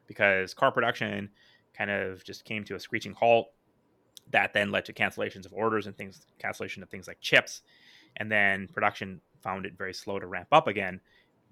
[0.06, 1.28] because car production
[1.74, 3.48] kind of just came to a screeching halt.
[4.30, 7.62] That then led to cancellations of orders and things, cancellation of things like chips,
[8.18, 11.00] and then production found it very slow to ramp up again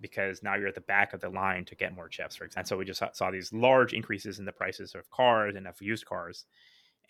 [0.01, 2.61] because now you're at the back of the line to get more chips, for example.
[2.61, 5.83] And So we just saw these large increases in the prices of cars and of
[5.83, 6.47] used cars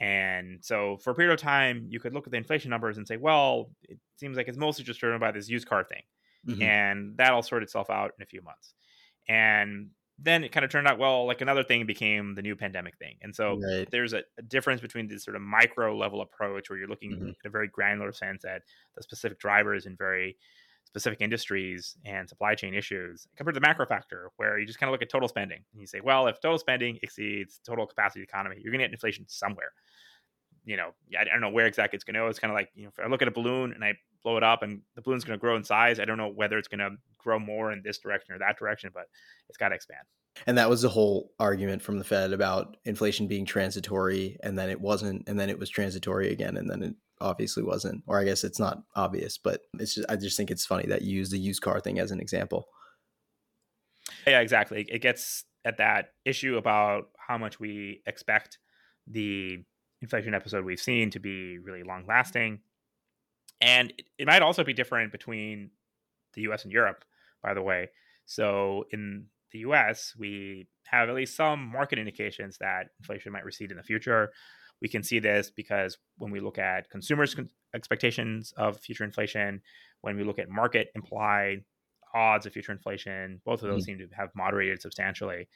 [0.01, 3.07] and so for a period of time, you could look at the inflation numbers and
[3.07, 6.03] say, well, it seems like it's mostly just driven by this used car thing.
[6.49, 6.63] Mm-hmm.
[6.63, 8.73] And that'll sort itself out in a few months.
[9.29, 12.97] And then it kind of turned out, well, like another thing became the new pandemic
[12.97, 13.17] thing.
[13.21, 13.89] And so right.
[13.91, 17.27] there's a, a, difference between this sort of micro level approach where you're looking mm-hmm.
[17.29, 18.63] in a very granular sense at
[18.97, 20.37] the specific drivers in very
[20.85, 24.89] specific industries and supply chain issues compared to the macro factor where you just kind
[24.89, 28.21] of look at total spending and you say, well, if total spending exceeds total capacity
[28.21, 29.73] of the economy, you're going to get inflation somewhere
[30.65, 32.27] you know, I don't know where exactly it's going to go.
[32.29, 34.37] It's kind of like, you know, if I look at a balloon and I blow
[34.37, 36.69] it up and the balloon's going to grow in size, I don't know whether it's
[36.69, 39.05] going to grow more in this direction or that direction, but
[39.49, 40.03] it's got to expand.
[40.47, 44.71] And that was the whole argument from the Fed about inflation being transitory and then
[44.71, 48.03] it wasn't, and then it was transitory again, and then it obviously wasn't.
[48.07, 51.03] Or I guess it's not obvious, but it's just, I just think it's funny that
[51.03, 52.69] you use the used car thing as an example.
[54.27, 54.87] Yeah, exactly.
[54.89, 58.59] It gets at that issue about how much we expect
[59.07, 59.65] the
[60.03, 62.61] inflation episode we've seen to be really long lasting.
[63.61, 65.71] And it, it might also be different between
[66.35, 67.05] the US and Europe,
[67.43, 67.91] by the way.
[68.27, 73.71] So in the US, we have at least some market indications that inflation might recede
[73.71, 74.33] in the future.
[74.81, 77.37] We can see this because when we look at consumers'
[77.75, 79.61] expectations of future inflation,
[80.01, 81.65] when we look at market implied
[82.15, 83.99] odds of future inflation, both of those mm-hmm.
[84.01, 85.49] seem to have moderated substantially.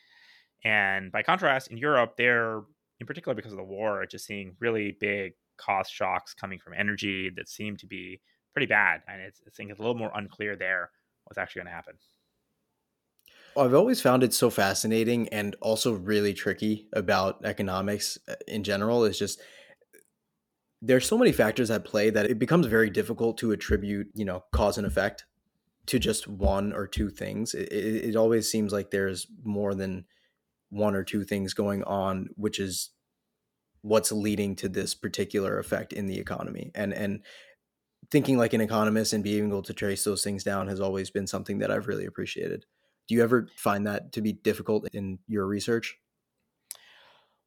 [0.65, 2.63] And by contrast, in Europe, they're
[3.05, 7.31] in particular because of the war, just seeing really big cost shocks coming from energy
[7.37, 8.19] that seem to be
[8.55, 9.03] pretty bad.
[9.07, 10.91] And it's, I think it's a little more unclear there
[11.25, 11.95] what's actually going to happen.
[13.55, 18.65] Well, I've always found it so fascinating and also really tricky about economics uh, in
[18.65, 19.05] general.
[19.05, 19.41] Is just
[20.81, 24.45] there's so many factors at play that it becomes very difficult to attribute, you know,
[24.53, 25.27] cause and effect
[25.87, 27.55] to just one or two things.
[27.55, 30.07] It, it, it always seems like there's more than
[30.71, 32.91] one or two things going on, which is
[33.85, 36.71] what's leading to this particular effect in the economy.
[36.75, 37.21] And and
[38.11, 41.27] thinking like an economist and being able to trace those things down has always been
[41.27, 42.65] something that I've really appreciated.
[43.09, 45.99] Do you ever find that to be difficult in your research?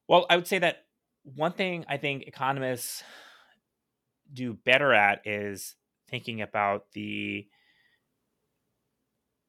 [0.07, 0.85] Well, I would say that
[1.23, 3.03] one thing I think economists
[4.31, 5.75] do better at is
[6.07, 7.47] thinking about the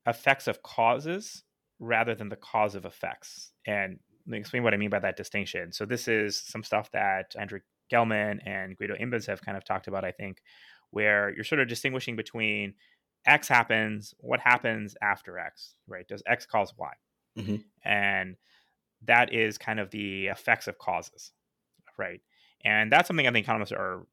[0.06, 1.42] effects of causes
[1.78, 3.52] rather than the cause of effects.
[3.66, 3.98] And
[4.34, 5.72] explain what I mean by that distinction.
[5.72, 7.60] So this is some stuff that Andrew
[7.92, 10.42] Gelman and Guido Imbens have kind of talked about, I think,
[10.90, 12.74] where you're sort of distinguishing between
[13.26, 16.06] X happens, what happens after X, right?
[16.06, 16.92] Does X cause Y?
[17.38, 17.56] Mm-hmm.
[17.84, 18.36] And
[19.04, 21.32] that is kind of the effects of causes,
[21.98, 22.20] right?
[22.64, 24.06] And that's something I think economists are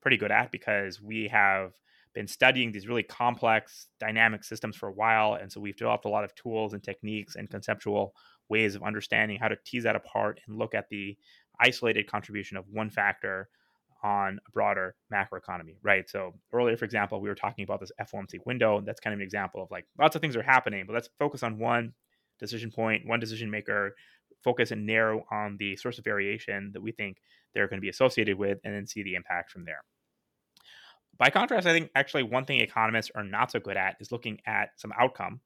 [0.00, 1.72] pretty good at because we have
[2.14, 5.34] been studying these really complex dynamic systems for a while.
[5.34, 8.14] And so we've developed a lot of tools and techniques and conceptual
[8.48, 11.16] ways of understanding how to tease that apart and look at the
[11.60, 13.48] isolated contribution of one factor
[14.02, 16.08] on a broader macroeconomy, right?
[16.08, 18.80] So earlier, for example, we were talking about this FOMC window.
[18.84, 21.42] That's kind of an example of like lots of things are happening, but let's focus
[21.42, 21.92] on one
[22.38, 23.94] decision point, one decision maker,
[24.44, 27.16] focus and narrow on the source of variation that we think
[27.54, 29.80] they're going to be associated with, and then see the impact from there.
[31.18, 34.38] By contrast, I think actually one thing economists are not so good at is looking
[34.46, 35.40] at some outcome,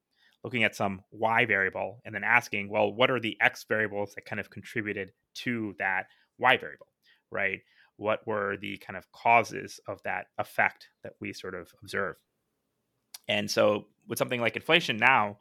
[0.45, 4.25] looking at some y variable, and then asking, well, what are the x variables that
[4.25, 6.07] kind of contributed to that
[6.39, 6.87] y variable,
[7.31, 7.61] right?
[7.97, 12.17] What were the kind of causes of that effect that we sort of observe?
[13.29, 15.39] And so, with something like inflation now,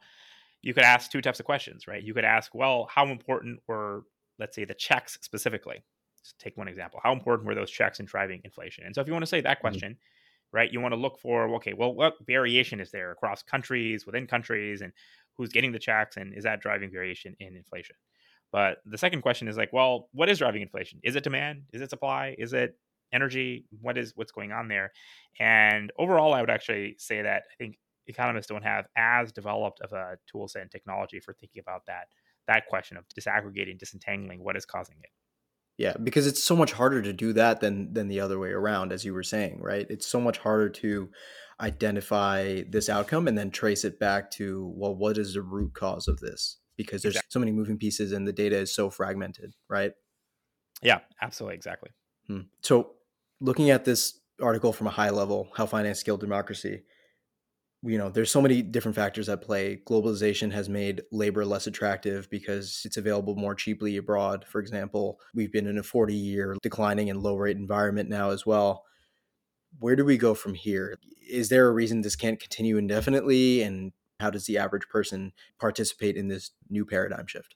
[0.62, 2.02] you could ask two types of questions, right?
[2.02, 4.04] You could ask, well, how important were,
[4.38, 5.82] let's say, the checks specifically?
[6.18, 7.00] Let's take one example.
[7.02, 8.84] How important were those checks in driving inflation?
[8.84, 9.60] And so, if you want to say that mm-hmm.
[9.60, 10.19] question, mm-hmm.
[10.52, 14.26] Right, you want to look for, okay, well, what variation is there across countries, within
[14.26, 14.92] countries, and
[15.36, 17.96] who's getting the checks, and is that driving variation in inflation?
[18.52, 21.00] But the second question is like, well, what is driving inflation?
[21.04, 21.62] Is it demand?
[21.72, 22.34] Is it supply?
[22.38, 22.76] Is it
[23.12, 23.64] energy?
[23.80, 24.92] What is what's going on there?
[25.38, 29.92] And overall, I would actually say that I think economists don't have as developed of
[29.92, 32.08] a tool set and technology for thinking about that
[32.48, 35.10] that question of disaggregating, disentangling what is causing it.
[35.80, 38.92] Yeah, because it's so much harder to do that than than the other way around,
[38.92, 39.86] as you were saying, right?
[39.88, 41.08] It's so much harder to
[41.58, 46.06] identify this outcome and then trace it back to well, what is the root cause
[46.06, 46.58] of this?
[46.76, 47.30] Because there's exactly.
[47.30, 49.92] so many moving pieces and the data is so fragmented, right?
[50.82, 51.92] Yeah, absolutely, exactly.
[52.26, 52.40] Hmm.
[52.60, 52.90] So,
[53.40, 56.82] looking at this article from a high level, how finance killed democracy,
[57.82, 59.80] you know there's so many different factors at play.
[59.86, 64.44] Globalization has made labor less attractive because it's available more cheaply abroad.
[64.46, 68.44] For example we've been in a 40 year declining and low rate environment now as
[68.44, 68.84] well.
[69.78, 70.98] Where do we go from here?
[71.28, 73.62] Is there a reason this can't continue indefinitely?
[73.62, 77.54] And how does the average person participate in this new paradigm shift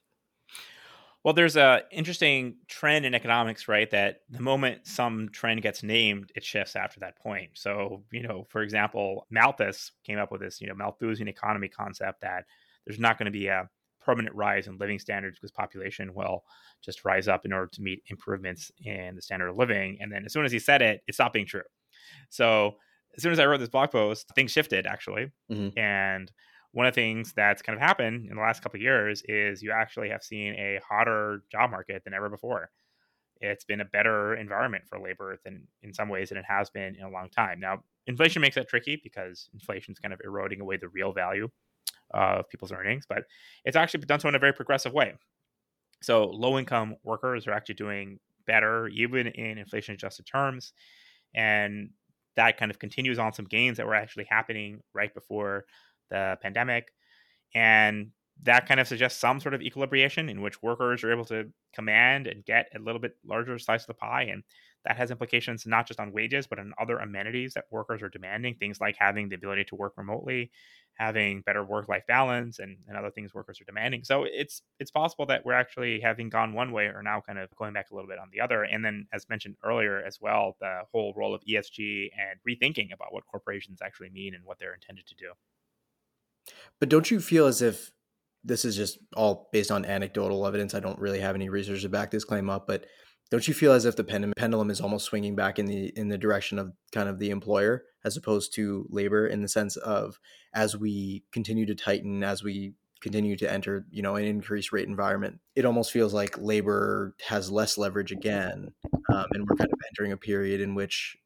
[1.25, 3.89] well, there's a interesting trend in economics, right?
[3.89, 7.49] That the moment some trend gets named, it shifts after that point.
[7.55, 12.21] So, you know, for example, Malthus came up with this, you know, Malthusian economy concept
[12.21, 12.45] that
[12.85, 13.67] there's not going to be a
[13.99, 16.43] permanent rise in living standards because population will
[16.83, 19.97] just rise up in order to meet improvements in the standard of living.
[19.99, 21.63] And then as soon as he said it, it stopped being true.
[22.29, 22.75] So
[23.17, 25.31] as soon as I wrote this blog post, things shifted actually.
[25.51, 25.79] Mm-hmm.
[25.79, 26.31] And
[26.75, 29.63] one of the things that's kind of happened in the last couple of years is
[29.63, 32.69] you actually have seen a hotter job market than ever before.
[33.39, 36.95] It's been a better environment for labor than in some ways than it has been
[36.95, 37.61] in a long time.
[37.61, 41.47] Now, inflation makes that tricky because inflation is kind of eroding away the real value
[42.13, 43.23] of people's earnings, but
[43.63, 45.13] it's actually done so in a very progressive way.
[46.01, 50.73] So, low income workers are actually doing better, even in inflation adjusted terms.
[51.33, 51.91] And
[52.35, 55.65] that kind of continues on some gains that were actually happening right before
[56.09, 56.91] the pandemic.
[57.53, 58.11] And
[58.43, 62.27] that kind of suggests some sort of equilibration in which workers are able to command
[62.27, 64.23] and get a little bit larger slice of the pie.
[64.23, 64.43] And
[64.85, 68.55] that has implications not just on wages, but on other amenities that workers are demanding,
[68.55, 70.51] things like having the ability to work remotely,
[70.95, 74.03] having better work-life balance and, and other things workers are demanding.
[74.03, 77.49] So it's it's possible that we're actually having gone one way or now kind of
[77.55, 78.63] going back a little bit on the other.
[78.63, 83.11] And then as mentioned earlier as well, the whole role of ESG and rethinking about
[83.11, 85.31] what corporations actually mean and what they're intended to do.
[86.79, 87.91] But don't you feel as if
[88.43, 90.73] this is just all based on anecdotal evidence?
[90.73, 92.85] I don't really have any research to back this claim up, but
[93.31, 96.17] don't you feel as if the pendulum is almost swinging back in the in the
[96.17, 100.19] direction of kind of the employer as opposed to labor in the sense of
[100.53, 104.87] as we continue to tighten as we continue to enter you know an increased rate
[104.87, 108.71] environment it almost feels like labor has less leverage again
[109.13, 111.17] um, and we're kind of entering a period in which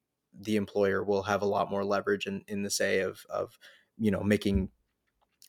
[0.42, 3.58] the employer will have a lot more leverage in, in the say of of
[3.98, 4.70] you know making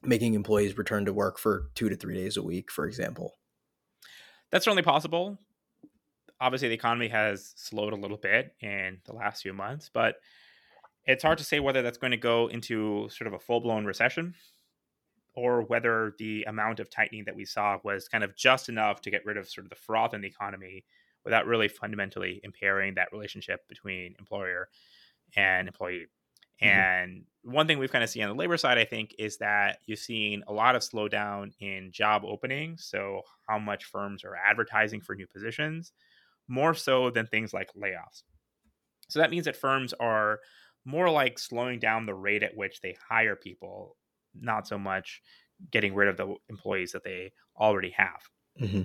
[0.02, 3.36] making employees return to work for two to three days a week, for example?
[4.50, 5.38] That's certainly possible.
[6.40, 10.16] Obviously, the economy has slowed a little bit in the last few months, but
[11.04, 13.84] it's hard to say whether that's going to go into sort of a full blown
[13.84, 14.34] recession
[15.34, 19.10] or whether the amount of tightening that we saw was kind of just enough to
[19.10, 20.84] get rid of sort of the froth in the economy
[21.24, 24.68] without really fundamentally impairing that relationship between employer
[25.36, 26.06] and employee.
[26.62, 26.68] Mm-hmm.
[26.68, 29.78] And one thing we've kind of seen on the labor side, I think, is that
[29.86, 32.84] you've seen a lot of slowdown in job openings.
[32.84, 35.92] So, how much firms are advertising for new positions
[36.50, 38.24] more so than things like layoffs.
[39.08, 40.40] So that means that firms are
[40.84, 43.96] more like slowing down the rate at which they hire people,
[44.34, 45.22] not so much
[45.70, 48.20] getting rid of the employees that they already have.
[48.60, 48.82] Mm-hmm.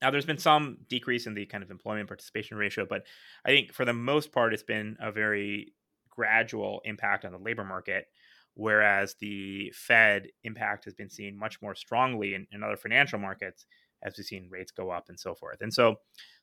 [0.00, 3.04] Now, there's been some decrease in the kind of employment participation ratio, but
[3.44, 5.72] I think for the most part, it's been a very
[6.18, 8.06] gradual impact on the labor market,
[8.54, 13.66] whereas the Fed impact has been seen much more strongly in, in other financial markets
[14.02, 15.60] as we've seen rates go up and so forth.
[15.60, 15.96] And so,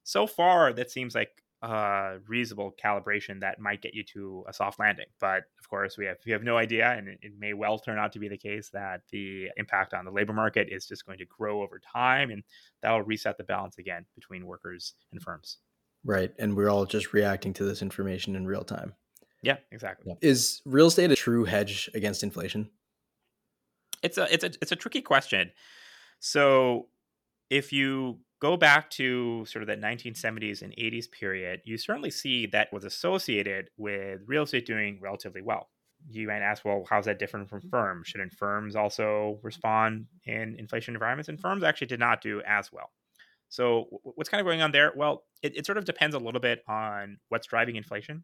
[0.04, 4.80] so far, that seems like uh, reasonable calibration that might get you to a soft
[4.80, 5.08] landing.
[5.20, 7.98] But of course, we have we have no idea, and it, it, may well turn
[7.98, 11.18] out to be the case that the impact on the labor market is just going
[11.18, 12.44] to grow over time, and
[12.82, 15.58] that will reset the balance again between workers and firms.
[16.06, 18.94] Right, and we're all just reacting to this information in real time.
[19.46, 20.16] Yeah, exactly.
[20.22, 22.72] Is real estate a true hedge against inflation?
[24.02, 25.52] It's a it's a it's a tricky question.
[26.20, 26.88] So
[27.52, 32.48] if you go back to sort of that 1970s and 80s period, you certainly see
[32.48, 35.70] that was associated with real estate doing relatively well.
[36.10, 38.08] You might ask, well, how's that different from firms?
[38.08, 41.30] Shouldn't firms also respond in inflation environments?
[41.30, 42.90] And firms actually did not do as well.
[43.50, 44.92] So, what's kind of going on there?
[44.96, 48.24] Well, it, it sort of depends a little bit on what's driving inflation.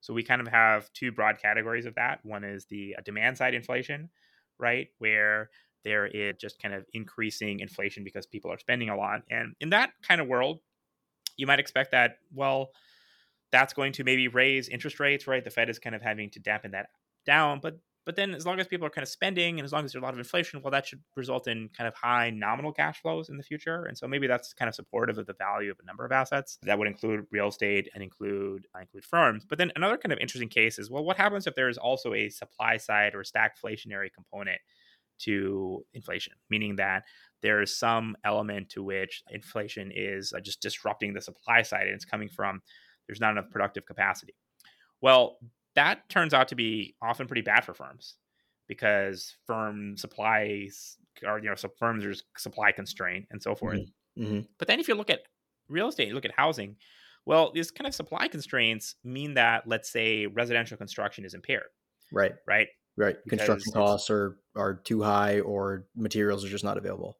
[0.00, 2.20] So, we kind of have two broad categories of that.
[2.24, 4.10] One is the uh, demand side inflation,
[4.58, 4.88] right?
[4.98, 5.50] Where
[5.84, 9.22] there is just kind of increasing inflation because people are spending a lot.
[9.30, 10.60] And in that kind of world,
[11.36, 12.70] you might expect that, well,
[13.50, 15.42] that's going to maybe raise interest rates, right?
[15.42, 16.88] The Fed is kind of having to dampen that
[17.26, 17.60] down.
[17.60, 19.92] But but then as long as people are kind of spending and as long as
[19.92, 23.00] there's a lot of inflation, well, that should result in kind of high nominal cash
[23.00, 23.84] flows in the future.
[23.84, 26.58] And so maybe that's kind of supportive of the value of a number of assets.
[26.62, 29.44] That would include real estate and include uh, include firms.
[29.48, 32.14] But then another kind of interesting case is well, what happens if there is also
[32.14, 34.60] a supply side or stagflationary component
[35.20, 37.04] to inflation, meaning that
[37.42, 41.94] there is some element to which inflation is uh, just disrupting the supply side and
[41.94, 42.62] it's coming from
[43.06, 44.34] there's not enough productive capacity.
[45.00, 45.38] Well,
[45.80, 48.16] that turns out to be often pretty bad for firms
[48.68, 53.78] because firm supplies are, you know, so firms are supply constraint and so forth.
[53.78, 54.22] Mm-hmm.
[54.22, 54.40] Mm-hmm.
[54.58, 55.20] But then if you look at
[55.70, 56.76] real estate, you look at housing,
[57.24, 61.70] well, these kind of supply constraints mean that, let's say, residential construction is impaired.
[62.12, 62.32] Right.
[62.46, 62.68] Right.
[62.98, 63.16] Right.
[63.28, 67.16] Construction costs are are too high or materials are just not available.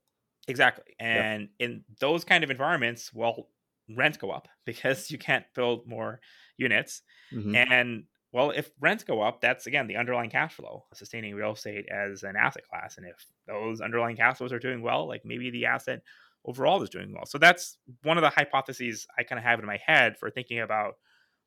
[0.49, 0.95] Exactly.
[0.99, 1.71] And yep.
[1.71, 3.49] in those kind of environments, well,
[3.97, 6.21] rents go up because you can't build more
[6.59, 7.01] units.
[7.33, 7.55] Mm-hmm.
[7.55, 11.87] And well, if rents go up, that's again the underlying cash flow, sustaining real estate
[11.91, 12.97] as an asset class.
[12.97, 16.03] And if those underlying cash flows are doing well, like maybe the asset
[16.45, 17.27] overall is doing well.
[17.27, 20.61] So that's one of the hypotheses I kind of have in my head for thinking
[20.61, 20.95] about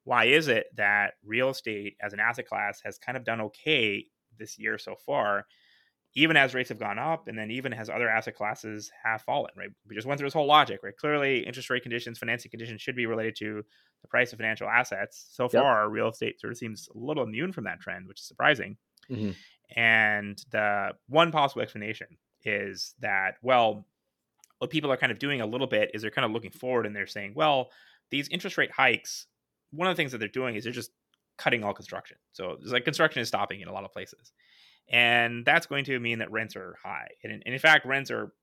[0.04, 4.06] why is it that real estate as an asset class has kind of done okay
[4.38, 5.46] this year so far,
[6.16, 9.52] even as rates have gone up, and then even as other asset classes have fallen.
[9.56, 10.82] Right, we just went through this whole logic.
[10.84, 13.64] Right, clearly interest rate conditions, financing conditions should be related to
[14.02, 15.28] the price of financial assets.
[15.32, 15.92] So far, yep.
[15.92, 18.78] real estate sort of seems a little immune from that trend, which is surprising.
[19.10, 19.32] Mm-hmm.
[19.76, 22.08] And the one possible explanation
[22.44, 23.88] is that well,
[24.60, 26.86] what people are kind of doing a little bit is they're kind of looking forward
[26.86, 27.70] and they're saying, well,
[28.12, 29.28] these interest rate hikes.
[29.72, 30.92] One of the things that they're doing is they're just
[31.38, 32.18] cutting all construction.
[32.32, 34.32] So it's like construction is stopping in a lot of places.
[34.90, 37.10] And that's going to mean that rents are high.
[37.24, 38.34] And in, and in fact, rents are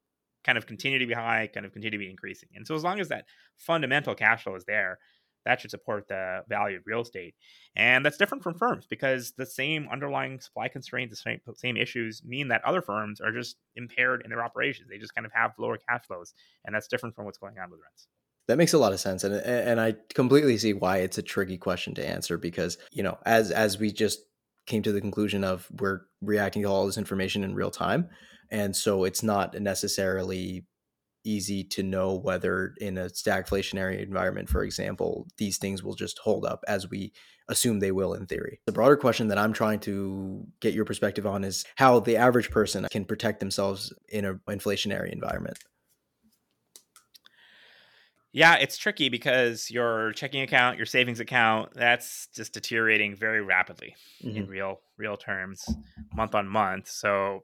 [0.44, 2.48] kind of continue to be high, kind of continue to be increasing.
[2.54, 3.26] And so as long as that
[3.56, 4.98] fundamental cash flow is there,
[5.46, 7.34] that should support the value of real estate.
[7.74, 12.22] And that's different from firms because the same underlying supply constraints, the same, same issues
[12.24, 14.88] mean that other firms are just impaired in their operations.
[14.90, 16.34] They just kind of have lower cash flows.
[16.64, 18.08] And that's different from what's going on with rents.
[18.48, 21.56] That makes a lot of sense, and and I completely see why it's a tricky
[21.56, 24.18] question to answer because you know as as we just
[24.66, 28.08] came to the conclusion of we're reacting to all this information in real time,
[28.50, 30.66] and so it's not necessarily
[31.24, 36.44] easy to know whether in a stagflationary environment, for example, these things will just hold
[36.46, 37.12] up as we
[37.48, 38.60] assume they will in theory.
[38.66, 42.50] The broader question that I'm trying to get your perspective on is how the average
[42.50, 45.58] person can protect themselves in an inflationary environment.
[48.32, 53.96] Yeah, it's tricky because your checking account, your savings account, that's just deteriorating very rapidly
[54.22, 54.36] mm-hmm.
[54.36, 55.68] in real real terms,
[56.14, 56.88] month on month.
[56.88, 57.42] So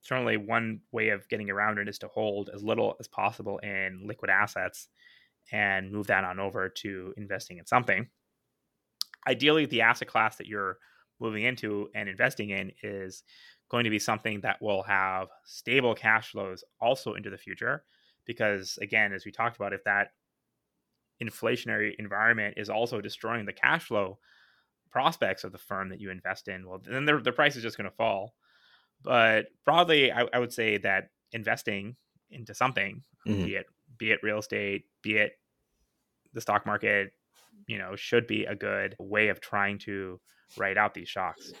[0.00, 4.04] certainly one way of getting around it is to hold as little as possible in
[4.06, 4.88] liquid assets
[5.50, 8.08] and move that on over to investing in something.
[9.28, 10.78] Ideally, the asset class that you're
[11.20, 13.22] moving into and investing in is
[13.70, 17.84] going to be something that will have stable cash flows also into the future
[18.26, 20.08] because again as we talked about if that
[21.22, 24.18] inflationary environment is also destroying the cash flow
[24.90, 27.76] prospects of the firm that you invest in well then the, the price is just
[27.76, 28.34] going to fall
[29.02, 31.96] but broadly I, I, would say that investing
[32.30, 33.44] into something mm-hmm.
[33.44, 33.66] be it
[33.98, 35.32] be it real estate be it
[36.32, 37.12] the stock market,
[37.66, 40.20] you know, should be a good way of trying to
[40.56, 41.52] write out these shocks.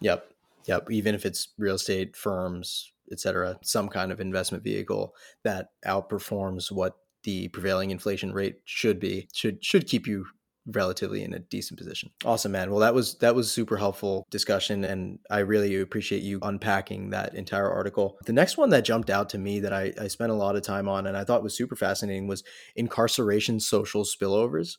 [0.00, 0.30] Yep.
[0.66, 0.90] Yep.
[0.90, 6.70] Even if it's real estate firms, et cetera, some kind of investment vehicle that outperforms
[6.70, 10.26] what the prevailing inflation rate should be should should keep you
[10.74, 12.10] relatively in a decent position.
[12.24, 12.70] Awesome, man.
[12.70, 17.34] Well, that was that was super helpful discussion, and I really appreciate you unpacking that
[17.34, 18.18] entire article.
[18.26, 20.62] The next one that jumped out to me that I, I spent a lot of
[20.62, 22.42] time on and I thought was super fascinating was
[22.74, 24.76] incarceration social spillovers.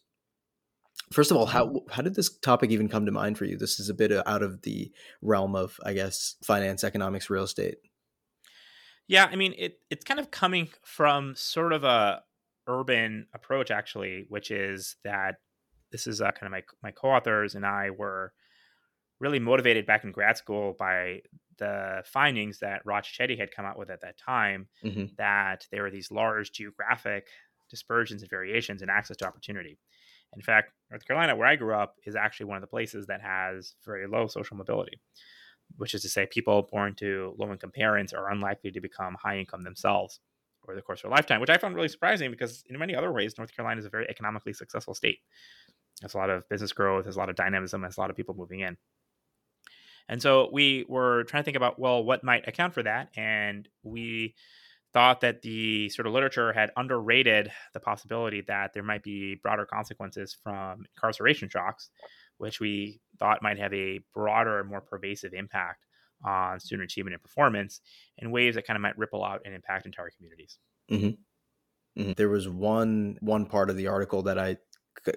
[1.11, 1.91] First of all, how mm-hmm.
[1.91, 3.57] how did this topic even come to mind for you?
[3.57, 7.77] This is a bit out of the realm of, I guess, finance, economics, real estate.
[9.07, 12.21] Yeah, I mean, it it's kind of coming from sort of a
[12.67, 15.35] urban approach, actually, which is that
[15.91, 18.33] this is uh, kind of my my co-authors and I were
[19.19, 21.21] really motivated back in grad school by
[21.57, 25.05] the findings that Raj Chetty had come out with at that time mm-hmm.
[25.17, 27.27] that there were these large geographic
[27.69, 29.79] dispersions and variations in access to opportunity.
[30.35, 33.21] In fact, North Carolina, where I grew up, is actually one of the places that
[33.21, 34.99] has very low social mobility,
[35.75, 39.37] which is to say, people born to low income parents are unlikely to become high
[39.37, 40.19] income themselves
[40.63, 43.11] over the course of their lifetime, which I found really surprising because in many other
[43.11, 45.19] ways, North Carolina is a very economically successful state.
[46.01, 48.15] There's a lot of business growth, there's a lot of dynamism, there's a lot of
[48.15, 48.77] people moving in.
[50.09, 53.09] And so we were trying to think about, well, what might account for that?
[53.17, 54.35] And we
[54.93, 59.65] thought that the sort of literature had underrated the possibility that there might be broader
[59.65, 61.89] consequences from incarceration shocks,
[62.37, 65.85] which we thought might have a broader and more pervasive impact
[66.25, 67.81] on student achievement and performance
[68.17, 70.57] in ways that kind of might ripple out and impact entire communities.
[70.91, 72.01] Mm-hmm.
[72.01, 72.11] Mm-hmm.
[72.13, 74.57] There was one one part of the article that I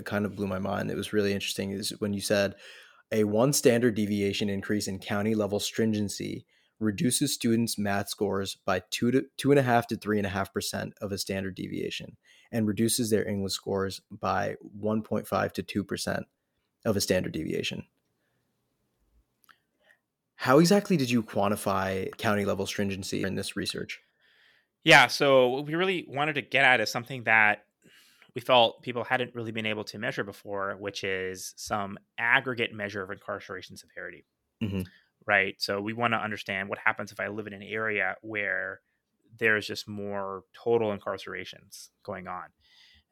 [0.04, 0.90] kind of blew my mind.
[0.90, 1.72] It was really interesting.
[1.72, 2.54] Is when you said
[3.12, 6.46] a one standard deviation increase in county level stringency
[6.78, 10.30] reduces students' math scores by two to two and a half to three and a
[10.30, 12.16] half percent of a standard deviation,
[12.50, 16.26] and reduces their English scores by 1.5 to two percent
[16.84, 17.84] of a standard deviation.
[20.36, 24.00] How exactly did you quantify county level stringency in this research?
[24.84, 27.64] Yeah, so what we really wanted to get at is something that
[28.34, 33.02] we felt people hadn't really been able to measure before, which is some aggregate measure
[33.02, 34.24] of incarceration severity.
[34.62, 34.82] Mm-hmm.
[35.26, 35.56] Right.
[35.58, 38.80] So we want to understand what happens if I live in an area where
[39.38, 42.44] there's just more total incarcerations going on.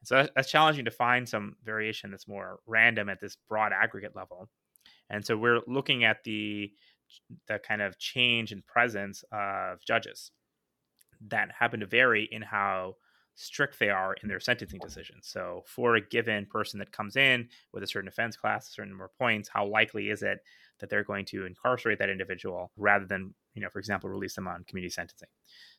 [0.03, 4.49] So that's challenging to find some variation that's more random at this broad aggregate level.
[5.09, 6.71] And so we're looking at the
[7.47, 10.31] the kind of change in presence of judges
[11.27, 12.95] that happen to vary in how
[13.35, 15.27] strict they are in their sentencing decisions.
[15.27, 18.91] So, for a given person that comes in with a certain offense class, a certain
[18.91, 20.39] number of points, how likely is it
[20.79, 24.47] that they're going to incarcerate that individual rather than, you know, for example, release them
[24.47, 25.29] on community sentencing?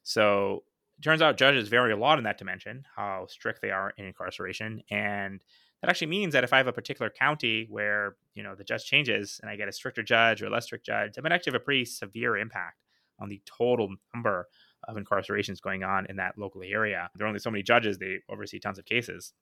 [0.02, 0.64] So,
[1.02, 4.82] turns out judges vary a lot in that dimension, how strict they are in incarceration.
[4.90, 5.40] And
[5.80, 8.84] that actually means that if I have a particular county where, you know, the judge
[8.84, 11.52] changes and I get a stricter judge or a less strict judge, it might actually
[11.52, 12.82] have a pretty severe impact
[13.18, 14.46] on the total number
[14.88, 17.10] of incarcerations going on in that local area.
[17.14, 19.32] There are only so many judges, they oversee tons of cases.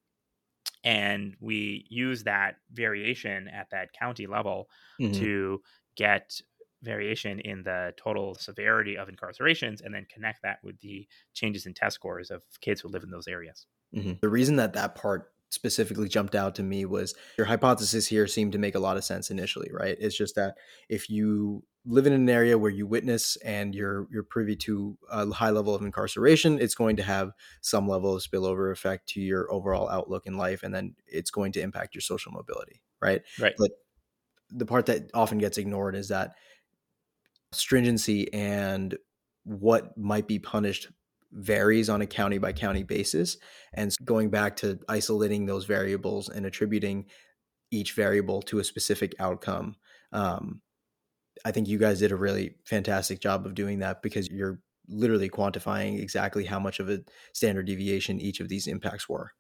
[0.85, 4.69] And we use that variation at that county level
[5.01, 5.19] mm-hmm.
[5.21, 5.63] to
[5.97, 6.41] get
[6.83, 11.75] variation in the total severity of incarcerations and then connect that with the changes in
[11.75, 13.67] test scores of kids who live in those areas.
[13.95, 14.13] Mm-hmm.
[14.21, 18.53] The reason that that part specifically jumped out to me was your hypothesis here seemed
[18.53, 19.97] to make a lot of sense initially, right?
[19.99, 20.57] It's just that
[20.89, 25.27] if you live in an area where you witness and you're you're privy to a
[25.31, 29.51] high level of incarceration, it's going to have some level of spillover effect to your
[29.51, 33.23] overall outlook in life, and then it's going to impact your social mobility, right?
[33.41, 33.55] Right.
[33.57, 33.71] But
[34.51, 36.33] the part that often gets ignored is that
[37.53, 38.97] stringency and
[39.45, 40.89] what might be punished
[41.33, 43.37] varies on a county by county basis.
[43.75, 47.07] And going back to isolating those variables and attributing
[47.71, 49.77] each variable to a specific outcome,
[50.13, 50.63] um,
[51.45, 55.29] I think you guys did a really fantastic job of doing that because you're literally
[55.29, 57.01] quantifying exactly how much of a
[57.33, 59.33] standard deviation each of these impacts were.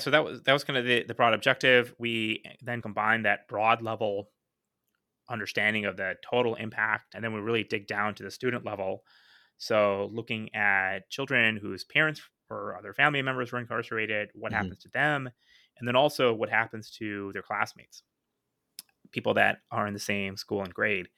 [0.00, 1.94] So that was that was kind of the, the broad objective.
[1.98, 4.30] We then combined that broad level
[5.28, 9.02] understanding of the total impact, and then we really dig down to the student level
[9.58, 12.20] so, looking at children whose parents
[12.50, 14.62] or other family members were incarcerated, what mm-hmm.
[14.62, 15.30] happens to them,
[15.78, 18.02] and then also what happens to their classmates,
[19.12, 21.08] people that are in the same school and grade.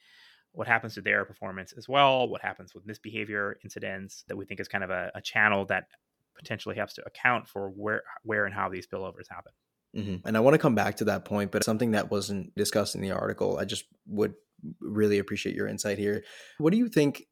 [0.53, 2.27] What happens to their performance as well?
[2.27, 5.87] What happens with misbehavior incidents that we think is kind of a, a channel that
[6.35, 9.51] potentially helps to account for where, where and how these spillovers happen.
[9.95, 10.27] Mm-hmm.
[10.27, 13.01] And I want to come back to that point, but something that wasn't discussed in
[13.01, 14.33] the article, I just would
[14.79, 16.23] really appreciate your insight here.
[16.57, 17.23] What do you think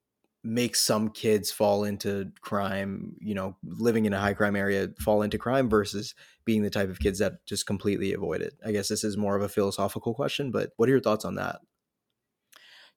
[0.43, 5.23] makes some kids fall into crime, you know, living in a high crime area fall
[5.23, 6.13] into crime versus
[6.45, 8.53] being the type of kids that just completely avoid it?
[8.63, 11.35] I guess this is more of a philosophical question, but what are your thoughts on
[11.35, 11.59] that?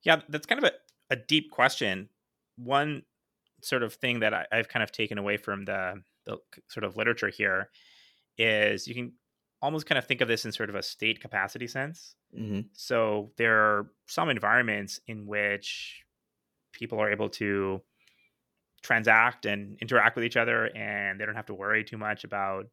[0.03, 2.11] Yeah, that's kind of a, a deep question.
[2.57, 3.03] One
[3.63, 6.39] sort of thing that I, have kind of taken away from the, the
[6.69, 7.71] sort of literature here
[8.37, 9.13] is you can
[9.61, 12.15] almost kind of think of this in sort of a state capacity sense.
[12.39, 12.61] Mm-hmm.
[12.73, 16.05] So there are some environments in which
[16.73, 17.83] people are able to
[18.83, 22.67] transact and interact with each other and they don't have to worry too much about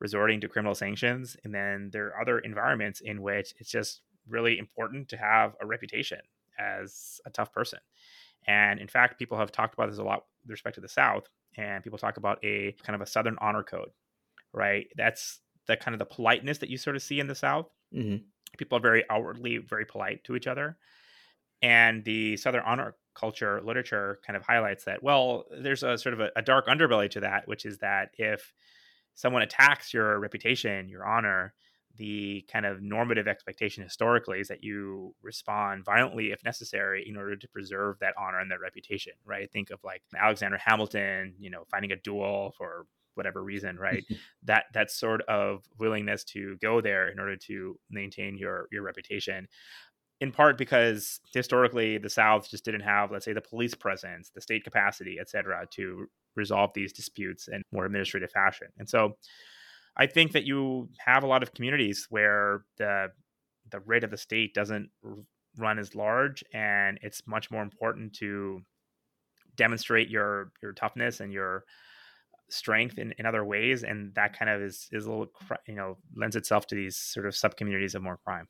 [0.00, 4.58] resorting to criminal sanctions and then there are other environments in which it's just really
[4.58, 6.18] important to have a reputation
[6.58, 7.78] as a tough person
[8.46, 11.24] and in fact people have talked about this a lot with respect to the south
[11.56, 13.88] and people talk about a kind of a southern honor code
[14.52, 17.68] right that's the kind of the politeness that you sort of see in the south.
[17.94, 18.24] Mm-hmm.
[18.58, 20.76] people are very outwardly very polite to each other.
[21.62, 26.20] And the southern honor culture literature kind of highlights that well there's a sort of
[26.20, 28.52] a, a, dark underbelly to that which is that if
[29.14, 31.54] someone attacks your reputation your honor
[31.96, 37.34] the kind of normative expectation historically is that you respond violently if necessary in order
[37.34, 39.50] to preserve that honor and that reputation right?
[39.50, 42.86] Think of like alexander hamilton you know finding a duel for
[43.16, 44.14] whatever reason right mm-hmm.
[44.44, 49.48] that that sort of willingness to go there in order to maintain your your reputation
[50.20, 54.40] in part because historically the South just didn't have, let's say, the police presence, the
[54.40, 56.06] state capacity, et cetera, to
[56.36, 58.68] resolve these disputes in more administrative fashion.
[58.78, 59.16] And so
[59.96, 63.08] I think that you have a lot of communities where the
[63.70, 64.90] the rate of the state doesn't
[65.58, 68.60] run as large and it's much more important to
[69.56, 71.64] demonstrate your your toughness and your
[72.48, 75.26] strength in, in other ways and that kind of is is a little
[75.66, 78.48] you know lends itself to these sort of sub communities of more crime.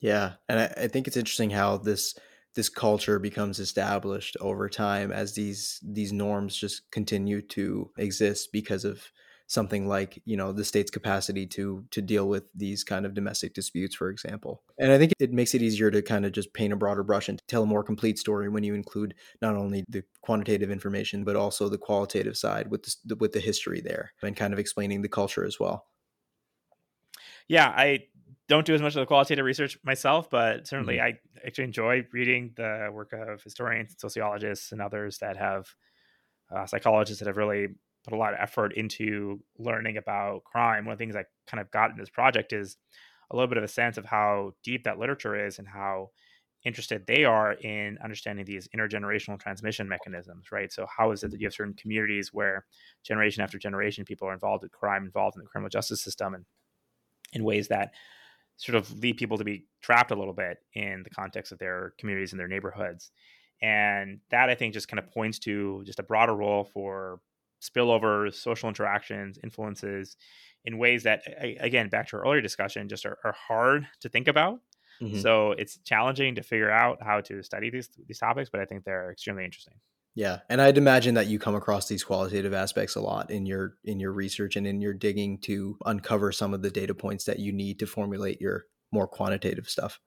[0.00, 2.14] Yeah, and I, I think it's interesting how this
[2.54, 8.84] this culture becomes established over time as these these norms just continue to exist because
[8.84, 9.10] of
[9.46, 13.54] something like you know the state's capacity to to deal with these kind of domestic
[13.54, 16.72] disputes for example and i think it makes it easier to kind of just paint
[16.72, 20.02] a broader brush and tell a more complete story when you include not only the
[20.20, 24.52] quantitative information but also the qualitative side with the, with the history there and kind
[24.52, 25.86] of explaining the culture as well
[27.48, 28.02] yeah i
[28.48, 31.16] don't do as much of the qualitative research myself, but certainly mm-hmm.
[31.16, 35.74] I actually enjoy reading the work of historians, sociologists, and others that have
[36.54, 37.68] uh, psychologists that have really
[38.06, 40.84] put a lot of effort into learning about crime.
[40.84, 42.76] One of the things I kind of got in this project is
[43.30, 46.10] a little bit of a sense of how deep that literature is and how
[46.64, 50.72] interested they are in understanding these intergenerational transmission mechanisms, right?
[50.72, 52.64] So, how is it that you have certain communities where
[53.04, 56.44] generation after generation people are involved in crime, involved in the criminal justice system, and
[57.32, 57.92] in ways that
[58.56, 61.92] sort of lead people to be trapped a little bit in the context of their
[61.98, 63.10] communities and their neighborhoods.
[63.62, 67.20] And that I think just kind of points to just a broader role for
[67.60, 70.16] spillovers, social interactions, influences
[70.64, 71.22] in ways that,
[71.60, 74.60] again, back to our earlier discussion, just are, are hard to think about.
[75.00, 75.20] Mm-hmm.
[75.20, 78.84] So it's challenging to figure out how to study these these topics, but I think
[78.84, 79.74] they're extremely interesting.
[80.14, 83.74] Yeah, and I'd imagine that you come across these qualitative aspects a lot in your
[83.84, 87.38] in your research and in your digging to uncover some of the data points that
[87.38, 90.00] you need to formulate your more quantitative stuff.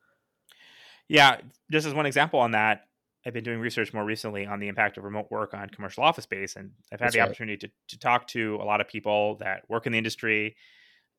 [1.07, 1.37] Yeah,
[1.71, 2.87] just as one example on that,
[3.25, 6.23] I've been doing research more recently on the impact of remote work on commercial office
[6.23, 7.25] space, and I've had That's the right.
[7.25, 10.55] opportunity to to talk to a lot of people that work in the industry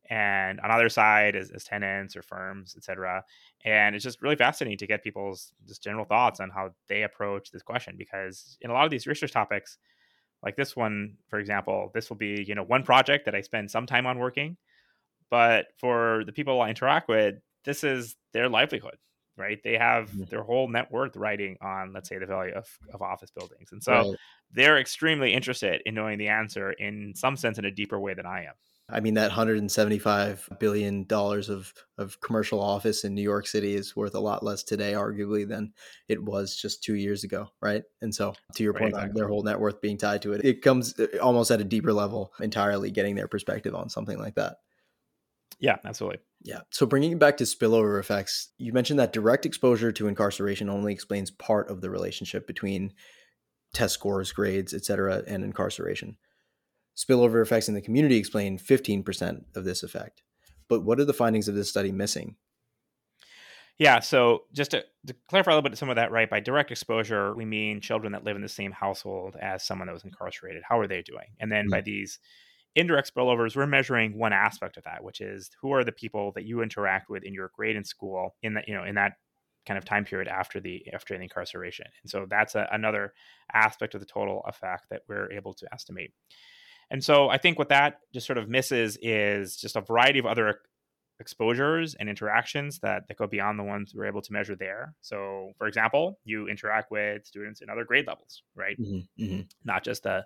[0.09, 3.23] and on either side as, as tenants or firms, et cetera.
[3.65, 7.51] And it's just really fascinating to get people's just general thoughts on how they approach
[7.51, 9.79] this question because in a lot of these research topics,
[10.43, 13.71] like this one, for example, this will be, you know, one project that I spend
[13.71, 14.57] some time on working.
[15.31, 18.97] But for the people I interact with, this is their livelihood,
[19.41, 19.61] right?
[19.63, 23.31] They have their whole net worth riding on, let's say, the value of, of office
[23.31, 23.73] buildings.
[23.73, 24.17] And so right.
[24.53, 28.27] they're extremely interested in knowing the answer in some sense in a deeper way than
[28.27, 28.55] I am.
[28.93, 33.95] I mean, that 175 billion dollars of of commercial office in New York City is
[33.95, 35.73] worth a lot less today, arguably, than
[36.09, 37.85] it was just two years ago, right?
[38.01, 39.11] And so, to your right, point exactly.
[39.11, 41.65] on their whole net worth being tied to it, it comes uh, almost at a
[41.65, 44.57] deeper level, entirely getting their perspective on something like that.
[45.61, 46.19] Yeah, absolutely.
[46.43, 46.61] Yeah.
[46.71, 50.93] So bringing it back to spillover effects, you mentioned that direct exposure to incarceration only
[50.93, 52.95] explains part of the relationship between
[53.75, 56.17] test scores, grades, et cetera, and incarceration.
[56.97, 60.23] Spillover effects in the community explain 15% of this effect.
[60.69, 62.37] But what are the findings of this study missing?
[63.79, 66.29] Yeah, so just to, to, clarify a little bit some of that, right?
[66.29, 69.95] By direct exposure, we mean children that live in the same household as someone that
[69.95, 70.63] was incarcerated.
[70.69, 71.29] How are they doing?
[71.39, 71.71] And then mm-hmm.
[71.71, 72.19] by these
[72.77, 76.45] indirect spillovers, we're measuring one aspect of that, which is who are the people that
[76.45, 79.15] you interact with in your grade in school in that, you know, in that
[79.67, 81.87] kind of time period after the after the incarceration.
[82.03, 83.13] And so that's a, another
[83.53, 86.13] aspect of the total effect that we're able to estimate.
[86.91, 90.27] And so I think what that just sort of misses is just a variety of
[90.27, 90.61] other
[91.21, 94.95] exposures and interactions that, that go beyond the ones we're able to measure there.
[95.03, 98.81] So, for example, you interact with students in other grade levels, right?
[98.81, 99.41] Mm-hmm, mm-hmm.
[99.65, 100.25] Not just the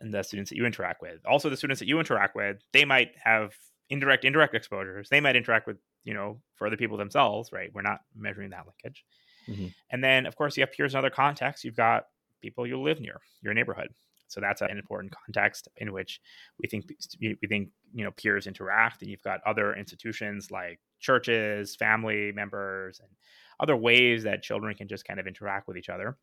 [0.00, 1.24] the students that you interact with.
[1.26, 3.52] Also, the students that you interact with, they might have
[3.90, 5.08] indirect indirect exposures.
[5.08, 7.70] They might interact with you know for other people themselves, right?
[7.74, 9.04] We're not measuring that linkage.
[9.48, 9.66] Mm-hmm.
[9.90, 11.64] And then, of course, you have peers in other contexts.
[11.64, 12.06] You've got
[12.40, 13.88] people you live near, your neighborhood.
[14.28, 16.20] So that's an important context in which
[16.62, 16.90] we think
[17.20, 23.00] we think you know peers interact, and you've got other institutions like churches, family members,
[23.00, 23.10] and
[23.58, 26.16] other ways that children can just kind of interact with each other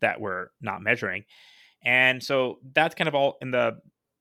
[0.00, 1.24] that we're not measuring.
[1.84, 3.78] And so that's kind of all in the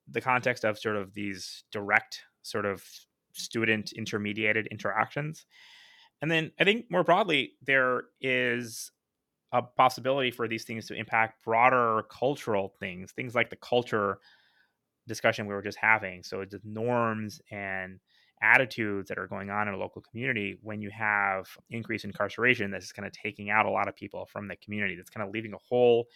[0.10, 2.84] the context of sort of these direct sort of
[3.34, 5.46] student intermediated interactions.
[6.22, 8.92] And then I think more broadly, there is
[9.54, 14.20] a possibility for these things to impact broader cultural things, things like the culture
[15.08, 16.24] discussion we were just having.
[16.24, 18.00] So the norms and
[18.42, 22.92] attitudes that are going on in a local community when you have increased incarceration that's
[22.92, 25.54] kind of taking out a lot of people from the community that's kind of leaving
[25.54, 26.08] a hole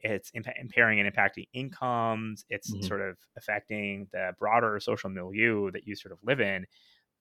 [0.00, 2.86] it's imp- impairing and impacting incomes it's mm-hmm.
[2.86, 6.66] sort of affecting the broader social milieu that you sort of live in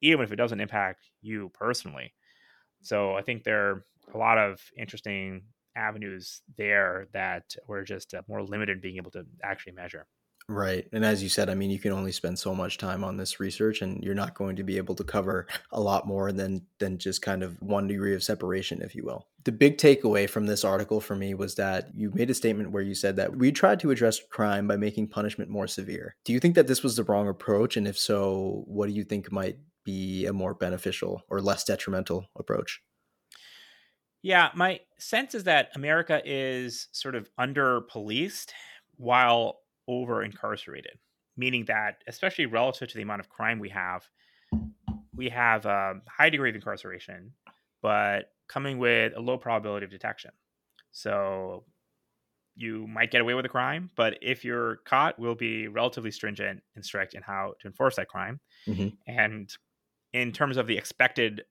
[0.01, 2.13] even if it doesn't impact you personally
[2.81, 5.41] so i think there are a lot of interesting
[5.77, 10.07] avenues there that we're just uh, more limited being able to actually measure.
[10.49, 10.87] Right.
[10.93, 13.37] And as you said, I mean, you can only spend so much time on this
[13.37, 16.97] research and you're not going to be able to cover a lot more than than
[16.97, 19.27] just kind of one degree of separation, if you will.
[19.43, 22.83] The big takeaway from this article for me was that you made a statement where
[22.83, 26.15] you said that we tried to address crime by making punishment more severe.
[26.23, 27.75] Do you think that this was the wrong approach?
[27.75, 32.29] And if so, what do you think might be a more beneficial or less detrimental
[32.37, 32.81] approach?
[34.21, 38.53] Yeah, my sense is that America is sort of under policed
[38.95, 40.97] while over incarcerated,
[41.35, 44.07] meaning that, especially relative to the amount of crime we have,
[45.15, 47.31] we have a high degree of incarceration,
[47.81, 50.31] but coming with a low probability of detection.
[50.91, 51.63] So
[52.55, 56.61] you might get away with a crime, but if you're caught, we'll be relatively stringent
[56.75, 58.39] and strict in how to enforce that crime.
[58.67, 58.89] Mm-hmm.
[59.07, 59.49] And
[60.13, 61.43] in terms of the expected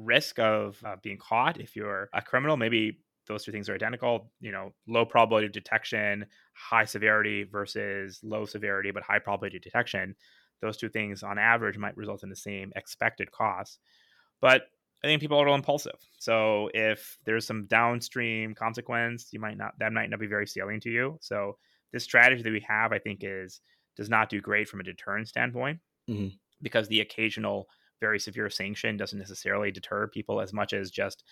[0.00, 4.32] risk of uh, being caught if you're a criminal maybe those two things are identical
[4.40, 6.24] you know low probability of detection
[6.60, 10.14] high severity versus low severity but high probability of detection
[10.60, 13.78] those two things on average might result in the same expected cost.
[14.40, 14.62] But
[15.02, 15.98] i think people are a little impulsive.
[16.18, 20.82] So if there's some downstream consequence you might not that might not be very salient
[20.84, 21.18] to you.
[21.20, 21.56] So
[21.92, 23.60] this strategy that we have i think is
[23.96, 26.28] does not do great from a deterrent standpoint mm-hmm.
[26.62, 27.66] because the occasional
[28.00, 31.24] very severe sanction doesn't necessarily deter people as much as just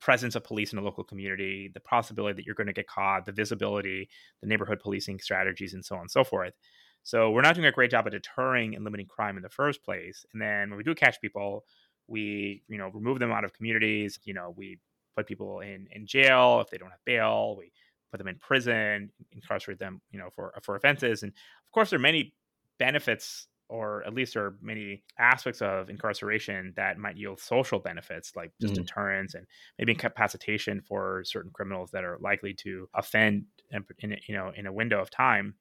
[0.00, 3.26] presence of police in a local community, the possibility that you're going to get caught,
[3.26, 4.08] the visibility,
[4.40, 6.54] the neighborhood policing strategies, and so on and so forth.
[7.02, 9.84] So we're not doing a great job of deterring and limiting crime in the first
[9.84, 10.26] place.
[10.32, 11.64] And then when we do catch people,
[12.08, 14.18] we you know remove them out of communities.
[14.24, 14.78] You know we
[15.16, 17.56] put people in in jail if they don't have bail.
[17.56, 17.72] We
[18.10, 21.22] put them in prison, incarcerate them you know for for offenses.
[21.22, 22.34] And of course, there are many
[22.78, 28.34] benefits or at least there are many aspects of incarceration that might yield social benefits
[28.36, 28.82] like just mm-hmm.
[28.82, 29.46] deterrence and
[29.78, 34.66] maybe incapacitation for certain criminals that are likely to offend in, in you know in
[34.66, 35.54] a window of time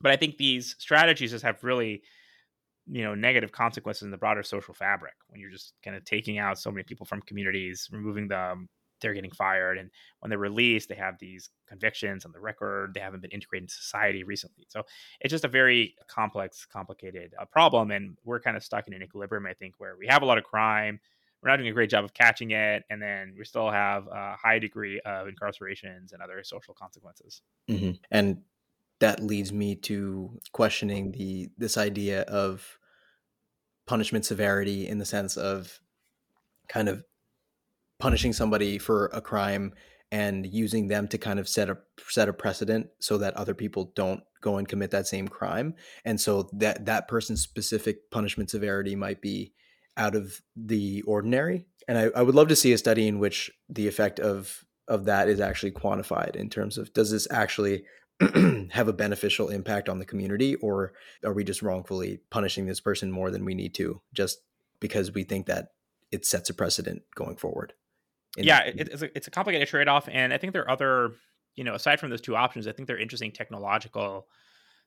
[0.00, 2.02] but i think these strategies just have really
[2.90, 6.38] you know negative consequences in the broader social fabric when you're just kind of taking
[6.38, 8.68] out so many people from communities removing them
[9.00, 9.90] they're getting fired and
[10.20, 13.74] when they're released they have these convictions on the record they haven't been integrated into
[13.74, 14.82] society recently so
[15.20, 19.02] it's just a very complex complicated uh, problem and we're kind of stuck in an
[19.02, 21.00] equilibrium i think where we have a lot of crime
[21.42, 24.36] we're not doing a great job of catching it and then we still have a
[24.36, 27.92] high degree of incarcerations and other social consequences mm-hmm.
[28.10, 28.38] and
[29.00, 32.78] that leads me to questioning the this idea of
[33.86, 35.80] punishment severity in the sense of
[36.68, 37.04] kind of
[37.98, 39.72] punishing somebody for a crime
[40.10, 41.78] and using them to kind of set a
[42.08, 45.74] set a precedent so that other people don't go and commit that same crime.
[46.04, 49.52] And so that that person's specific punishment severity might be
[49.96, 51.66] out of the ordinary.
[51.86, 55.04] And I, I would love to see a study in which the effect of of
[55.04, 57.84] that is actually quantified in terms of does this actually
[58.70, 63.12] have a beneficial impact on the community or are we just wrongfully punishing this person
[63.12, 64.38] more than we need to just
[64.80, 65.72] because we think that
[66.10, 67.74] it sets a precedent going forward
[68.44, 71.12] yeah, it, it's a it's a complicated trade off, and I think there are other,
[71.56, 74.26] you know, aside from those two options, I think there are interesting technological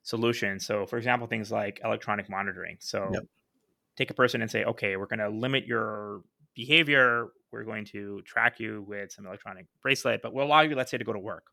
[0.02, 0.66] solutions.
[0.66, 2.76] So, for example, things like electronic monitoring.
[2.80, 3.24] So, yep.
[3.96, 6.22] take a person and say, okay, we're going to limit your
[6.54, 7.28] behavior.
[7.50, 10.98] We're going to track you with some electronic bracelet, but we'll allow you, let's say,
[10.98, 11.44] to go to work,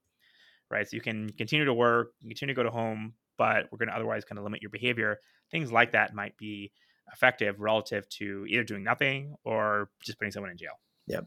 [0.69, 0.87] right?
[0.87, 3.95] So you can continue to work, continue to go to home, but we're going to
[3.95, 5.19] otherwise kind of limit your behavior.
[5.51, 6.71] Things like that might be
[7.11, 10.79] effective relative to either doing nothing or just putting someone in jail.
[11.07, 11.25] Yep.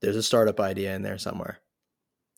[0.00, 1.60] There's a startup idea in there somewhere.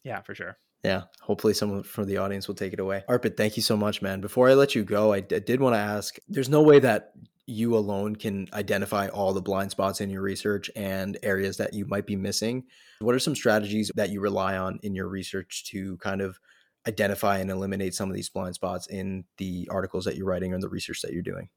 [0.04, 0.56] Yeah, for sure.
[0.82, 3.04] Yeah, hopefully someone from the audience will take it away.
[3.08, 4.20] Arpit, thank you so much, man.
[4.20, 7.12] Before I let you go, I did want to ask there's no way that
[7.46, 11.84] you alone can identify all the blind spots in your research and areas that you
[11.84, 12.64] might be missing.
[13.00, 16.38] What are some strategies that you rely on in your research to kind of
[16.86, 20.61] identify and eliminate some of these blind spots in the articles that you're writing or
[20.61, 21.50] the research that you're doing?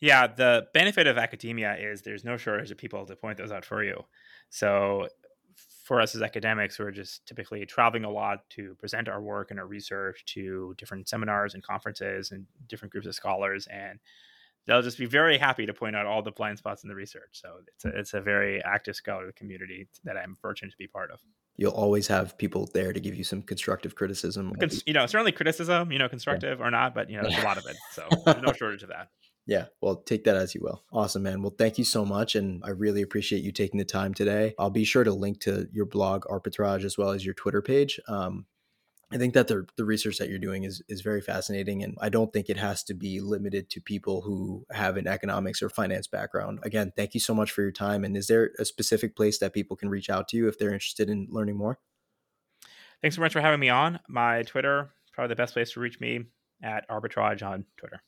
[0.00, 3.64] Yeah, the benefit of academia is there's no shortage of people to point those out
[3.64, 4.02] for you.
[4.50, 5.08] So
[5.86, 9.60] for us as academics, we're just typically traveling a lot to present our work and
[9.60, 13.68] our research to different seminars and conferences and different groups of scholars.
[13.68, 14.00] And
[14.66, 17.40] they'll just be very happy to point out all the blind spots in the research.
[17.40, 21.12] So it's a, it's a very active scholarly community that I'm fortunate to be part
[21.12, 21.20] of.
[21.56, 24.54] You'll always have people there to give you some constructive criticism.
[24.86, 26.66] you know, certainly criticism, you know, constructive yeah.
[26.66, 27.76] or not, but you know, there's a lot of it.
[27.92, 29.08] So there's no shortage of that.
[29.46, 30.82] Yeah, well, take that as you will.
[30.92, 31.40] Awesome, man.
[31.40, 32.34] Well, thank you so much.
[32.34, 34.54] And I really appreciate you taking the time today.
[34.58, 38.00] I'll be sure to link to your blog, Arpitrage, as well as your Twitter page.
[38.08, 38.46] Um,
[39.12, 41.84] I think that the, the research that you're doing is, is very fascinating.
[41.84, 45.62] And I don't think it has to be limited to people who have an economics
[45.62, 46.58] or finance background.
[46.64, 48.02] Again, thank you so much for your time.
[48.02, 50.72] And is there a specific place that people can reach out to you if they're
[50.72, 51.78] interested in learning more?
[53.00, 54.00] Thanks so much for having me on.
[54.08, 56.24] My Twitter, probably the best place to reach me
[56.64, 58.02] at arpitrage on Twitter.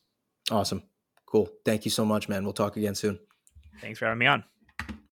[0.50, 0.82] Awesome.
[1.30, 1.50] Cool.
[1.62, 2.42] Thank you so much, man.
[2.42, 3.18] We'll talk again soon.
[3.82, 4.44] Thanks for having me on.